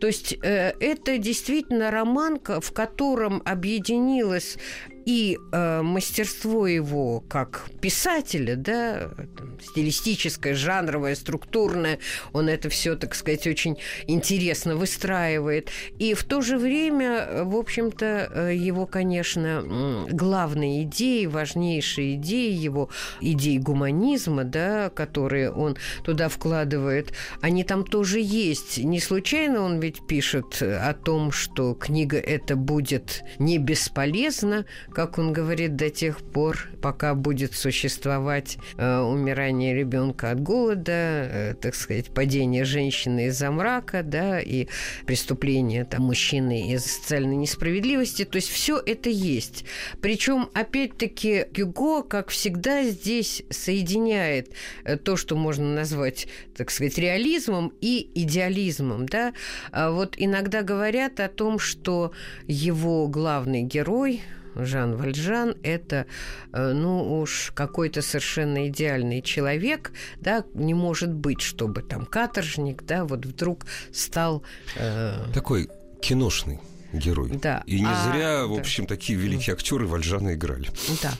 То 0.00 0.06
есть 0.06 0.36
э, 0.42 0.72
это 0.80 1.18
действительно 1.18 1.90
роман, 1.90 2.38
в 2.44 2.72
котором 2.72 3.05
объединилось 3.44 4.58
и 5.06 5.38
э, 5.52 5.82
мастерство 5.82 6.66
его 6.66 7.20
как 7.20 7.70
писателя, 7.80 8.56
да, 8.56 9.08
там, 9.38 9.58
стилистическое, 9.60 10.54
жанровое, 10.54 11.14
структурное, 11.14 12.00
он 12.32 12.48
это 12.48 12.68
все, 12.68 12.96
так 12.96 13.14
сказать, 13.14 13.46
очень 13.46 13.78
интересно 14.08 14.74
выстраивает. 14.74 15.70
И 16.00 16.14
в 16.14 16.24
то 16.24 16.40
же 16.40 16.58
время, 16.58 17.44
в 17.44 17.54
общем-то, 17.54 18.30
э, 18.34 18.54
его, 18.56 18.84
конечно, 18.86 20.06
главные 20.10 20.82
идеи, 20.82 21.26
важнейшие 21.26 22.16
идеи 22.16 22.52
его, 22.52 22.90
идеи 23.20 23.58
гуманизма, 23.58 24.42
да, 24.42 24.90
которые 24.90 25.52
он 25.52 25.76
туда 26.02 26.28
вкладывает, 26.28 27.12
они 27.40 27.62
там 27.62 27.84
тоже 27.84 28.18
есть. 28.18 28.78
Не 28.78 28.98
случайно 28.98 29.62
он 29.62 29.78
ведь 29.78 30.04
пишет 30.08 30.60
о 30.60 30.92
том, 30.94 31.30
что 31.30 31.74
книга 31.74 32.18
эта 32.18 32.56
будет 32.56 33.22
не 33.38 33.58
бесполезна, 33.58 34.66
как 34.96 35.18
он 35.18 35.34
говорит, 35.34 35.76
до 35.76 35.90
тех 35.90 36.22
пор, 36.22 36.70
пока 36.80 37.14
будет 37.14 37.52
существовать 37.52 38.56
э, 38.78 38.98
умирание 39.00 39.74
ребенка 39.74 40.30
от 40.30 40.40
голода, 40.40 40.90
э, 40.90 41.54
так 41.60 41.74
сказать, 41.74 42.06
падение 42.14 42.64
женщины 42.64 43.26
из-за 43.26 43.50
мрака, 43.50 44.02
да, 44.02 44.40
и 44.40 44.68
преступление 45.04 45.84
там, 45.84 46.04
мужчины 46.04 46.72
из 46.72 46.86
социальной 46.86 47.36
несправедливости. 47.36 48.24
То 48.24 48.36
есть 48.36 48.48
все 48.48 48.78
это 48.78 49.10
есть. 49.10 49.66
Причем, 50.00 50.48
опять-таки, 50.54 51.44
Гюго, 51.52 52.02
как 52.02 52.30
всегда, 52.30 52.82
здесь 52.82 53.42
соединяет 53.50 54.52
э, 54.84 54.96
то, 54.96 55.18
что 55.18 55.36
можно 55.36 55.74
назвать, 55.74 56.26
так 56.56 56.70
сказать, 56.70 56.96
реализмом 56.96 57.74
и 57.82 58.10
идеализмом. 58.14 59.04
Да? 59.04 59.34
А 59.72 59.90
вот 59.90 60.14
иногда 60.16 60.62
говорят 60.62 61.20
о 61.20 61.28
том, 61.28 61.58
что 61.58 62.12
его 62.46 63.08
главный 63.08 63.60
герой, 63.60 64.22
Жан 64.56 64.96
Вальжан– 64.96 65.56
это, 65.62 66.06
э, 66.52 66.72
ну 66.72 67.20
уж 67.20 67.52
какой-то 67.54 68.02
совершенно 68.02 68.68
идеальный 68.68 69.22
человек, 69.22 69.92
да, 70.20 70.44
не 70.54 70.74
может 70.74 71.12
быть, 71.12 71.40
чтобы 71.40 71.82
там 71.82 72.06
каторжник, 72.06 72.82
да, 72.84 73.04
вот 73.04 73.26
вдруг 73.26 73.66
стал… 73.92 74.42
Э... 74.76 75.24
Такой 75.32 75.68
киношный 76.00 76.60
герой. 76.92 77.30
Да. 77.42 77.62
И 77.66 77.80
не 77.80 77.86
а, 77.86 78.10
зря, 78.12 78.46
в 78.46 78.54
общем, 78.54 78.84
да. 78.84 78.94
такие 78.94 79.18
великие 79.18 79.54
актеры 79.54 79.86
Вальжана 79.86 80.34
играли. 80.34 80.68
Да. 81.02 81.12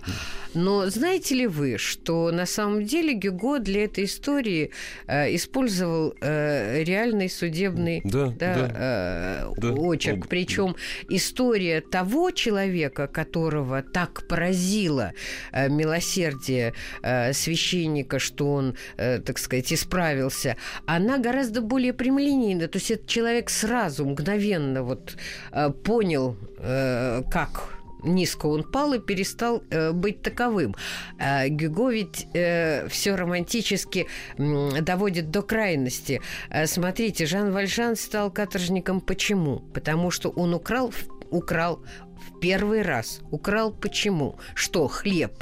Но 0.56 0.88
знаете 0.88 1.34
ли 1.34 1.46
вы, 1.46 1.76
что 1.76 2.30
на 2.32 2.46
самом 2.46 2.84
деле 2.86 3.12
Гюго 3.12 3.58
для 3.58 3.84
этой 3.84 4.04
истории 4.04 4.70
э, 5.06 5.34
использовал 5.34 6.14
э, 6.20 6.82
реальный 6.82 7.28
судебный 7.28 8.00
да, 8.04 8.28
да, 8.28 8.54
да, 8.54 8.70
э, 8.74 9.52
да. 9.58 9.72
очерк. 9.72 10.28
Причем 10.28 10.74
история 11.10 11.82
того 11.82 12.30
человека, 12.30 13.06
которого 13.06 13.82
так 13.82 14.26
поразило 14.28 15.12
э, 15.52 15.68
милосердие 15.68 16.72
э, 17.02 17.34
священника, 17.34 18.18
что 18.18 18.54
он, 18.54 18.76
э, 18.96 19.18
так 19.18 19.38
сказать, 19.38 19.70
исправился, 19.72 20.56
она 20.86 21.18
гораздо 21.18 21.60
более 21.60 21.92
прямолинейна. 21.92 22.66
То 22.68 22.78
есть 22.78 22.90
этот 22.90 23.06
человек 23.08 23.50
сразу, 23.50 24.06
мгновенно 24.06 24.82
вот 24.82 25.16
э, 25.52 25.65
понял, 25.70 26.36
э, 26.58 27.22
как 27.30 27.76
низко 28.02 28.46
он 28.46 28.62
пал 28.62 28.94
и 28.94 28.98
перестал 28.98 29.62
э, 29.70 29.92
быть 29.92 30.22
таковым. 30.22 30.74
Э, 31.18 31.48
Гюго 31.48 31.90
ведь 31.90 32.26
э, 32.34 32.88
все 32.88 33.14
романтически 33.16 34.06
э, 34.38 34.80
доводит 34.80 35.30
до 35.30 35.42
крайности. 35.42 36.20
Э, 36.50 36.66
смотрите, 36.66 37.26
Жан 37.26 37.52
Вальжан 37.52 37.96
стал 37.96 38.30
каторжником 38.30 39.00
почему? 39.00 39.60
Потому 39.74 40.10
что 40.10 40.30
он 40.30 40.54
украл 40.54 40.92
украл 41.30 41.82
в 42.16 42.38
первый 42.40 42.82
раз. 42.82 43.20
Украл 43.30 43.72
почему? 43.72 44.38
Что, 44.54 44.88
хлеб? 44.88 45.32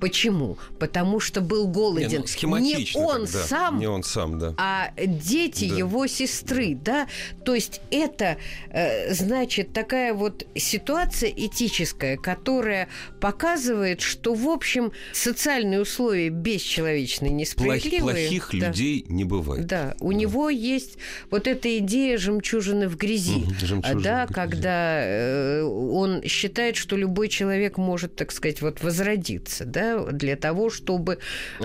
Почему? 0.00 0.58
Потому 0.78 1.18
что 1.18 1.40
был 1.40 1.66
голоден. 1.66 2.24
Не, 2.24 2.46
ну, 2.46 2.56
не 2.58 2.88
он 2.94 3.26
тогда. 3.26 3.42
сам, 3.44 3.78
не 3.78 3.86
он 3.88 4.02
сам, 4.04 4.38
да. 4.38 4.54
а 4.56 4.92
дети 4.96 5.68
да. 5.68 5.76
его 5.76 6.06
сестры, 6.06 6.76
да. 6.76 7.08
То 7.44 7.54
есть 7.54 7.80
это 7.90 8.38
э, 8.70 9.12
значит 9.12 9.72
такая 9.72 10.14
вот 10.14 10.46
ситуация 10.54 11.30
этическая, 11.30 12.16
которая 12.16 12.88
показывает, 13.20 14.00
что 14.00 14.34
в 14.34 14.48
общем 14.48 14.92
социальные 15.12 15.80
условия 15.80 16.28
бесчеловечные, 16.28 17.32
несправедливые. 17.32 18.28
Плохих 18.28 18.50
да. 18.52 18.68
людей 18.68 19.04
не 19.08 19.24
бывает. 19.24 19.66
Да, 19.66 19.96
у 20.00 20.12
да. 20.12 20.18
него 20.18 20.48
есть 20.48 20.98
вот 21.30 21.48
эта 21.48 21.76
идея 21.78 22.18
жемчужины 22.18 22.88
в 22.88 22.96
грязи, 22.96 23.44
жемчужина 23.60 24.02
да, 24.02 24.26
в 24.26 24.30
грязи. 24.30 24.34
когда 24.34 25.00
э, 25.02 25.62
он 25.62 26.22
считает, 26.22 26.76
что 26.76 26.96
любой 26.96 27.28
человек 27.28 27.78
может, 27.78 28.14
так 28.14 28.30
сказать, 28.30 28.62
вот 28.62 28.80
возродиться, 28.82 29.64
да 29.64 29.87
для 30.12 30.36
того, 30.36 30.70
чтобы 30.70 31.18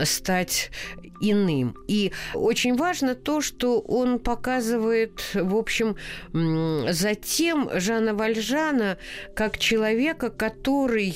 стать 0.04 0.72
иным. 1.20 1.76
И 1.88 2.12
очень 2.34 2.76
важно 2.76 3.16
то, 3.16 3.42
что 3.42 3.80
он 3.80 4.20
показывает, 4.20 5.22
в 5.34 5.56
общем, 5.56 5.96
затем 6.92 7.70
Жана 7.74 8.14
Вальжана 8.14 8.98
как 9.36 9.58
человека, 9.58 10.30
который 10.30 11.16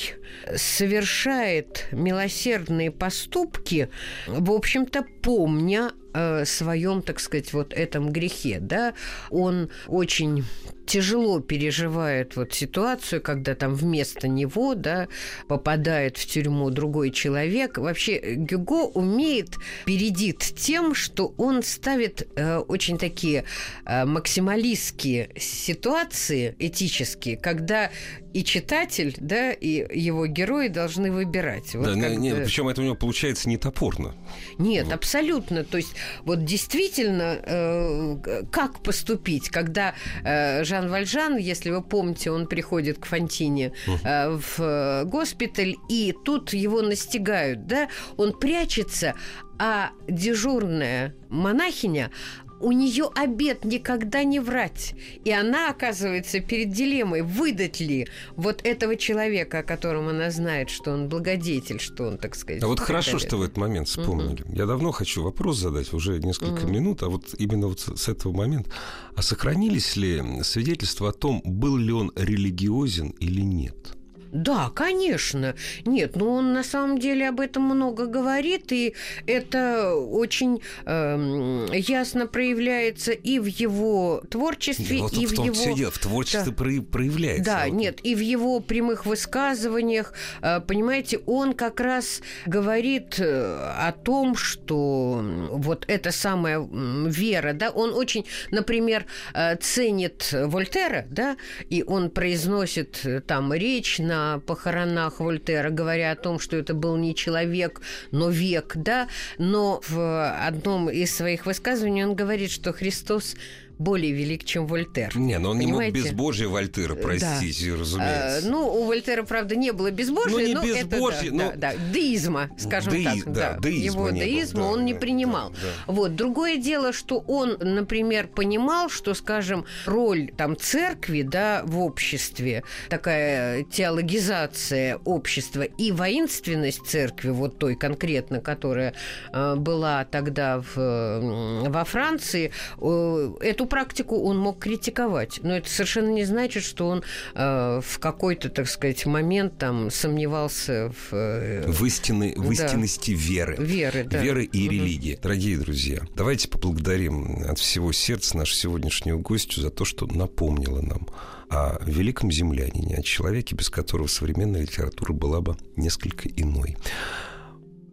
совершает 0.55 1.87
милосердные 1.91 2.91
поступки, 2.91 3.89
в 4.27 4.51
общем-то, 4.51 5.05
помня 5.21 5.91
о 6.17 6.45
своем, 6.45 7.01
так 7.01 7.19
сказать, 7.19 7.53
вот 7.53 7.73
этом 7.73 8.11
грехе, 8.11 8.59
да, 8.59 8.93
он 9.29 9.69
очень 9.87 10.43
тяжело 10.87 11.39
переживает 11.41 12.35
вот 12.35 12.53
ситуацию, 12.53 13.21
когда 13.21 13.53
там 13.53 13.75
вместо 13.75 14.27
него, 14.27 14.73
да, 14.73 15.07
попадает 15.47 16.17
в 16.17 16.25
тюрьму 16.25 16.69
другой 16.71 17.11
человек. 17.11 17.77
Вообще 17.77 18.35
Гюго 18.35 18.85
умеет, 18.85 19.57
передит 19.85 20.39
тем, 20.39 20.95
что 20.95 21.33
он 21.37 21.61
ставит 21.61 22.27
э, 22.35 22.57
очень 22.57 22.97
такие 22.97 23.43
э, 23.85 24.05
максималистские 24.05 25.29
ситуации 25.37 26.55
этические, 26.57 27.37
когда 27.37 27.91
и 28.37 28.43
читатель, 28.43 29.15
да, 29.19 29.51
и 29.51 29.99
его 29.99 30.27
герои 30.27 30.67
должны 30.67 31.11
выбирать. 31.11 31.73
Вот 31.73 31.85
да, 31.85 31.99
как... 31.99 32.17
не, 32.17 32.35
причем 32.35 32.67
это 32.67 32.81
у 32.81 32.83
него 32.83 32.93
получается 32.93 33.49
не 33.49 33.57
топорно. 33.57 34.13
Нет, 34.59 34.85
вот. 34.85 34.93
абсолютно. 34.93 35.63
То 35.63 35.77
есть 35.77 35.95
вот 36.23 36.45
действительно, 36.45 37.39
э, 37.41 38.43
как 38.51 38.83
поступить, 38.83 39.49
когда 39.49 39.95
э, 40.23 40.63
Жан 40.65 40.87
Вальжан, 40.87 41.37
если 41.37 41.71
вы 41.71 41.81
помните, 41.81 42.29
он 42.29 42.45
приходит 42.45 42.99
к 42.99 43.07
Фонтине 43.07 43.73
э, 43.87 44.29
в 44.29 45.05
госпиталь, 45.05 45.75
и 45.89 46.13
тут 46.23 46.53
его 46.53 46.83
настигают, 46.83 47.65
да, 47.65 47.87
он 48.17 48.37
прячется, 48.37 49.15
а 49.57 49.89
дежурная 50.07 51.15
монахиня, 51.29 52.11
у 52.59 52.71
нее 52.71 53.09
обед 53.15 53.63
никогда 53.65 54.23
не 54.23 54.39
врать. 54.39 54.95
И 55.23 55.31
она 55.31 55.69
оказывается 55.69 56.39
перед 56.39 56.71
дилеммой, 56.71 57.21
выдать 57.21 57.79
ли 57.79 58.07
вот 58.35 58.65
этого 58.65 58.95
человека, 58.95 59.59
о 59.59 59.63
котором 59.63 60.07
она 60.07 60.31
знает, 60.31 60.69
что 60.69 60.91
он 60.91 61.09
благодетель, 61.09 61.79
что 61.79 62.07
он, 62.07 62.17
так 62.17 62.35
сказать... 62.35 62.63
А 62.63 62.67
вот 62.67 62.79
хорошо, 62.79 63.13
далее. 63.13 63.27
что 63.27 63.37
в 63.37 63.41
этот 63.43 63.57
момент 63.57 63.87
вспомнили. 63.87 64.41
Угу. 64.43 64.55
Я 64.55 64.65
давно 64.65 64.91
хочу 64.91 65.23
вопрос 65.23 65.57
задать, 65.57 65.93
уже 65.93 66.19
несколько 66.19 66.63
угу. 66.63 66.71
минут, 66.71 67.03
а 67.03 67.09
вот 67.09 67.35
именно 67.37 67.67
вот 67.67 67.79
с 67.79 68.07
этого 68.07 68.33
момента. 68.33 68.71
А 69.15 69.21
сохранились 69.21 69.95
ли 69.95 70.23
свидетельства 70.43 71.09
о 71.09 71.13
том, 71.13 71.41
был 71.43 71.77
ли 71.77 71.91
он 71.91 72.11
религиозен 72.15 73.09
или 73.19 73.41
нет? 73.41 73.97
Да, 74.31 74.69
конечно. 74.73 75.55
Нет, 75.85 76.15
но 76.15 76.33
он 76.33 76.53
на 76.53 76.63
самом 76.63 76.99
деле 76.99 77.29
об 77.29 77.39
этом 77.39 77.63
много 77.63 78.05
говорит, 78.05 78.71
и 78.71 78.93
это 79.25 79.95
очень 79.95 80.61
э, 80.85 81.67
ясно 81.73 82.27
проявляется 82.27 83.11
и 83.11 83.39
в 83.39 83.45
его 83.45 84.21
творчестве, 84.29 84.99
вот 84.99 85.13
и 85.13 85.25
в, 85.25 85.31
в 85.31 85.35
том 85.35 85.45
его... 85.45 85.55
Все 85.55 85.73
дело, 85.73 85.91
в 85.91 85.99
творчестве 85.99 86.51
да. 86.51 86.83
проявляется. 86.91 87.43
Да, 87.43 87.63
вот. 87.65 87.73
нет, 87.73 87.99
и 88.03 88.15
в 88.15 88.19
его 88.19 88.59
прямых 88.59 89.05
высказываниях, 89.05 90.13
э, 90.41 90.59
понимаете, 90.61 91.19
он 91.25 91.53
как 91.53 91.79
раз 91.79 92.21
говорит 92.45 93.19
э, 93.19 93.25
о 93.25 93.91
том, 93.91 94.35
что 94.35 95.23
вот 95.51 95.85
эта 95.87 96.11
самая 96.11 96.59
вера, 96.59 97.53
да, 97.53 97.69
он 97.69 97.93
очень, 97.93 98.25
например, 98.51 99.05
э, 99.33 99.55
ценит 99.57 100.29
Вольтера, 100.31 101.05
да, 101.09 101.37
и 101.69 101.83
он 101.83 102.09
произносит 102.09 103.05
там 103.25 103.53
речь 103.53 103.99
на 103.99 104.16
на 104.17 104.39
похоронах 104.39 105.19
Вольтера, 105.19 105.69
говоря 105.69 106.11
о 106.11 106.15
том, 106.15 106.39
что 106.39 106.57
это 106.57 106.73
был 106.73 106.97
не 106.97 107.13
человек, 107.13 107.81
но 108.11 108.29
век, 108.29 108.73
да, 108.75 109.07
но 109.37 109.81
в 109.87 110.47
одном 110.47 110.89
из 110.89 111.15
своих 111.15 111.45
высказываний 111.45 112.03
он 112.03 112.15
говорит, 112.15 112.51
что 112.51 112.73
Христос 112.73 113.35
более 113.79 114.11
велик, 114.11 114.43
чем 114.43 114.65
Вольтер. 114.65 115.15
Не, 115.15 115.37
но 115.39 115.51
он 115.51 115.59
понимаете? 115.59 115.91
не 115.91 115.99
мог 115.99 116.05
безбожие 116.09 116.47
Вольтера 116.47 116.95
простить, 116.95 117.65
да. 117.67 117.77
разумеется. 117.77 118.47
А, 118.47 118.49
ну, 118.49 118.67
у 118.67 118.85
Вольтера, 118.85 119.23
правда, 119.23 119.55
не 119.55 119.71
было 119.71 119.91
безбожия, 119.91 120.31
ну, 120.31 120.39
не 120.39 120.53
но 120.53 120.63
безбожие, 120.63 121.29
это, 121.29 121.37
да, 121.37 121.43
но... 121.45 121.51
да, 121.51 121.73
да, 121.73 121.73
деизма, 121.93 122.49
скажем 122.57 122.93
Деи... 122.93 123.03
так. 123.03 123.33
Да, 123.33 123.53
да. 123.53 123.69
Деизма 123.69 124.01
Его 124.01 124.09
не 124.09 124.19
деизма 124.21 124.61
был, 124.61 124.67
он 124.71 124.79
да, 124.79 124.83
не 124.83 124.93
принимал. 124.93 125.49
Да, 125.51 125.57
да. 125.61 125.93
Вот. 125.93 126.15
Другое 126.15 126.57
дело, 126.57 126.93
что 126.93 127.19
он, 127.19 127.57
например, 127.59 128.27
понимал, 128.27 128.89
что, 128.89 129.13
скажем, 129.13 129.65
роль 129.85 130.31
там 130.35 130.57
церкви, 130.57 131.21
да, 131.21 131.61
в 131.65 131.79
обществе, 131.79 132.63
такая 132.89 133.63
теологизация 133.63 134.97
общества 135.05 135.61
и 135.61 135.91
воинственность 135.91 136.85
церкви, 136.85 137.29
вот 137.29 137.59
той 137.59 137.75
конкретно, 137.75 138.39
которая 138.39 138.93
э, 139.31 139.55
была 139.55 140.05
тогда 140.05 140.61
в, 140.61 141.69
во 141.69 141.83
Франции, 141.83 142.51
э, 142.79 143.33
эту 143.41 143.66
практику 143.67 144.21
он 144.21 144.37
мог 144.37 144.59
критиковать, 144.59 145.39
но 145.43 145.55
это 145.55 145.69
совершенно 145.69 146.09
не 146.09 146.25
значит, 146.25 146.63
что 146.63 146.87
он 146.87 147.03
э, 147.35 147.81
в 147.83 147.99
какой-то, 147.99 148.49
так 148.49 148.67
сказать, 148.67 149.05
момент 149.05 149.57
там 149.57 149.91
сомневался 149.91 150.91
в... 150.91 151.13
Э, 151.13 151.65
в, 151.67 151.85
истины, 151.85 152.33
в 152.35 152.51
истинности 152.51 153.11
веры. 153.11 153.55
Веры, 153.59 154.03
да. 154.03 154.21
Веры 154.21 154.43
и 154.45 154.65
угу. 154.65 154.73
религии. 154.73 155.19
Дорогие 155.21 155.57
друзья, 155.57 156.01
давайте 156.15 156.47
поблагодарим 156.47 157.43
от 157.47 157.59
всего 157.59 157.91
сердца 157.91 158.37
нашу 158.37 158.53
сегодняшнюю 158.53 159.19
гостью 159.19 159.61
за 159.61 159.69
то, 159.69 159.85
что 159.85 160.07
напомнила 160.07 160.81
нам 160.81 161.07
о 161.49 161.79
великом 161.85 162.31
землянине, 162.31 162.97
о 162.97 163.01
человеке, 163.01 163.55
без 163.55 163.69
которого 163.69 164.07
современная 164.07 164.61
литература 164.61 165.13
была 165.13 165.41
бы 165.41 165.55
несколько 165.75 166.27
иной. 166.29 166.75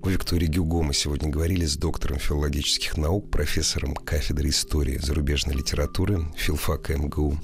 У 0.04 0.08
Виктории 0.10 0.46
Гюго 0.46 0.82
мы 0.82 0.92
сегодня 0.92 1.30
говорили 1.30 1.64
с 1.64 1.78
доктором 1.78 2.18
филологических 2.18 2.98
наук, 2.98 3.30
профессором 3.30 3.94
кафедры 3.94 4.50
истории 4.50 4.98
зарубежной 4.98 5.54
литературы 5.54 6.26
филфака 6.36 6.94
МГУ 6.98 7.38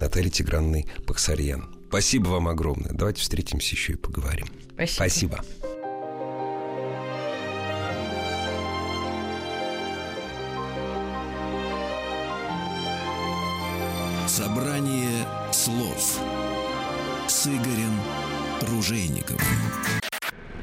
Натальей 0.00 0.30
Тигранной 0.30 0.86
Пахсарьян. 1.06 1.68
Спасибо 1.88 2.28
вам 2.28 2.48
огромное. 2.48 2.92
Давайте 2.94 3.20
встретимся 3.20 3.74
еще 3.74 3.92
и 3.92 3.96
поговорим. 3.96 4.46
Спасибо. 4.72 4.94
Спасибо. 4.94 5.44
Собрание 14.26 15.26
слов 15.52 16.18
с 17.28 17.46
Игорем 17.46 18.00
Ружейниковым. 18.62 19.42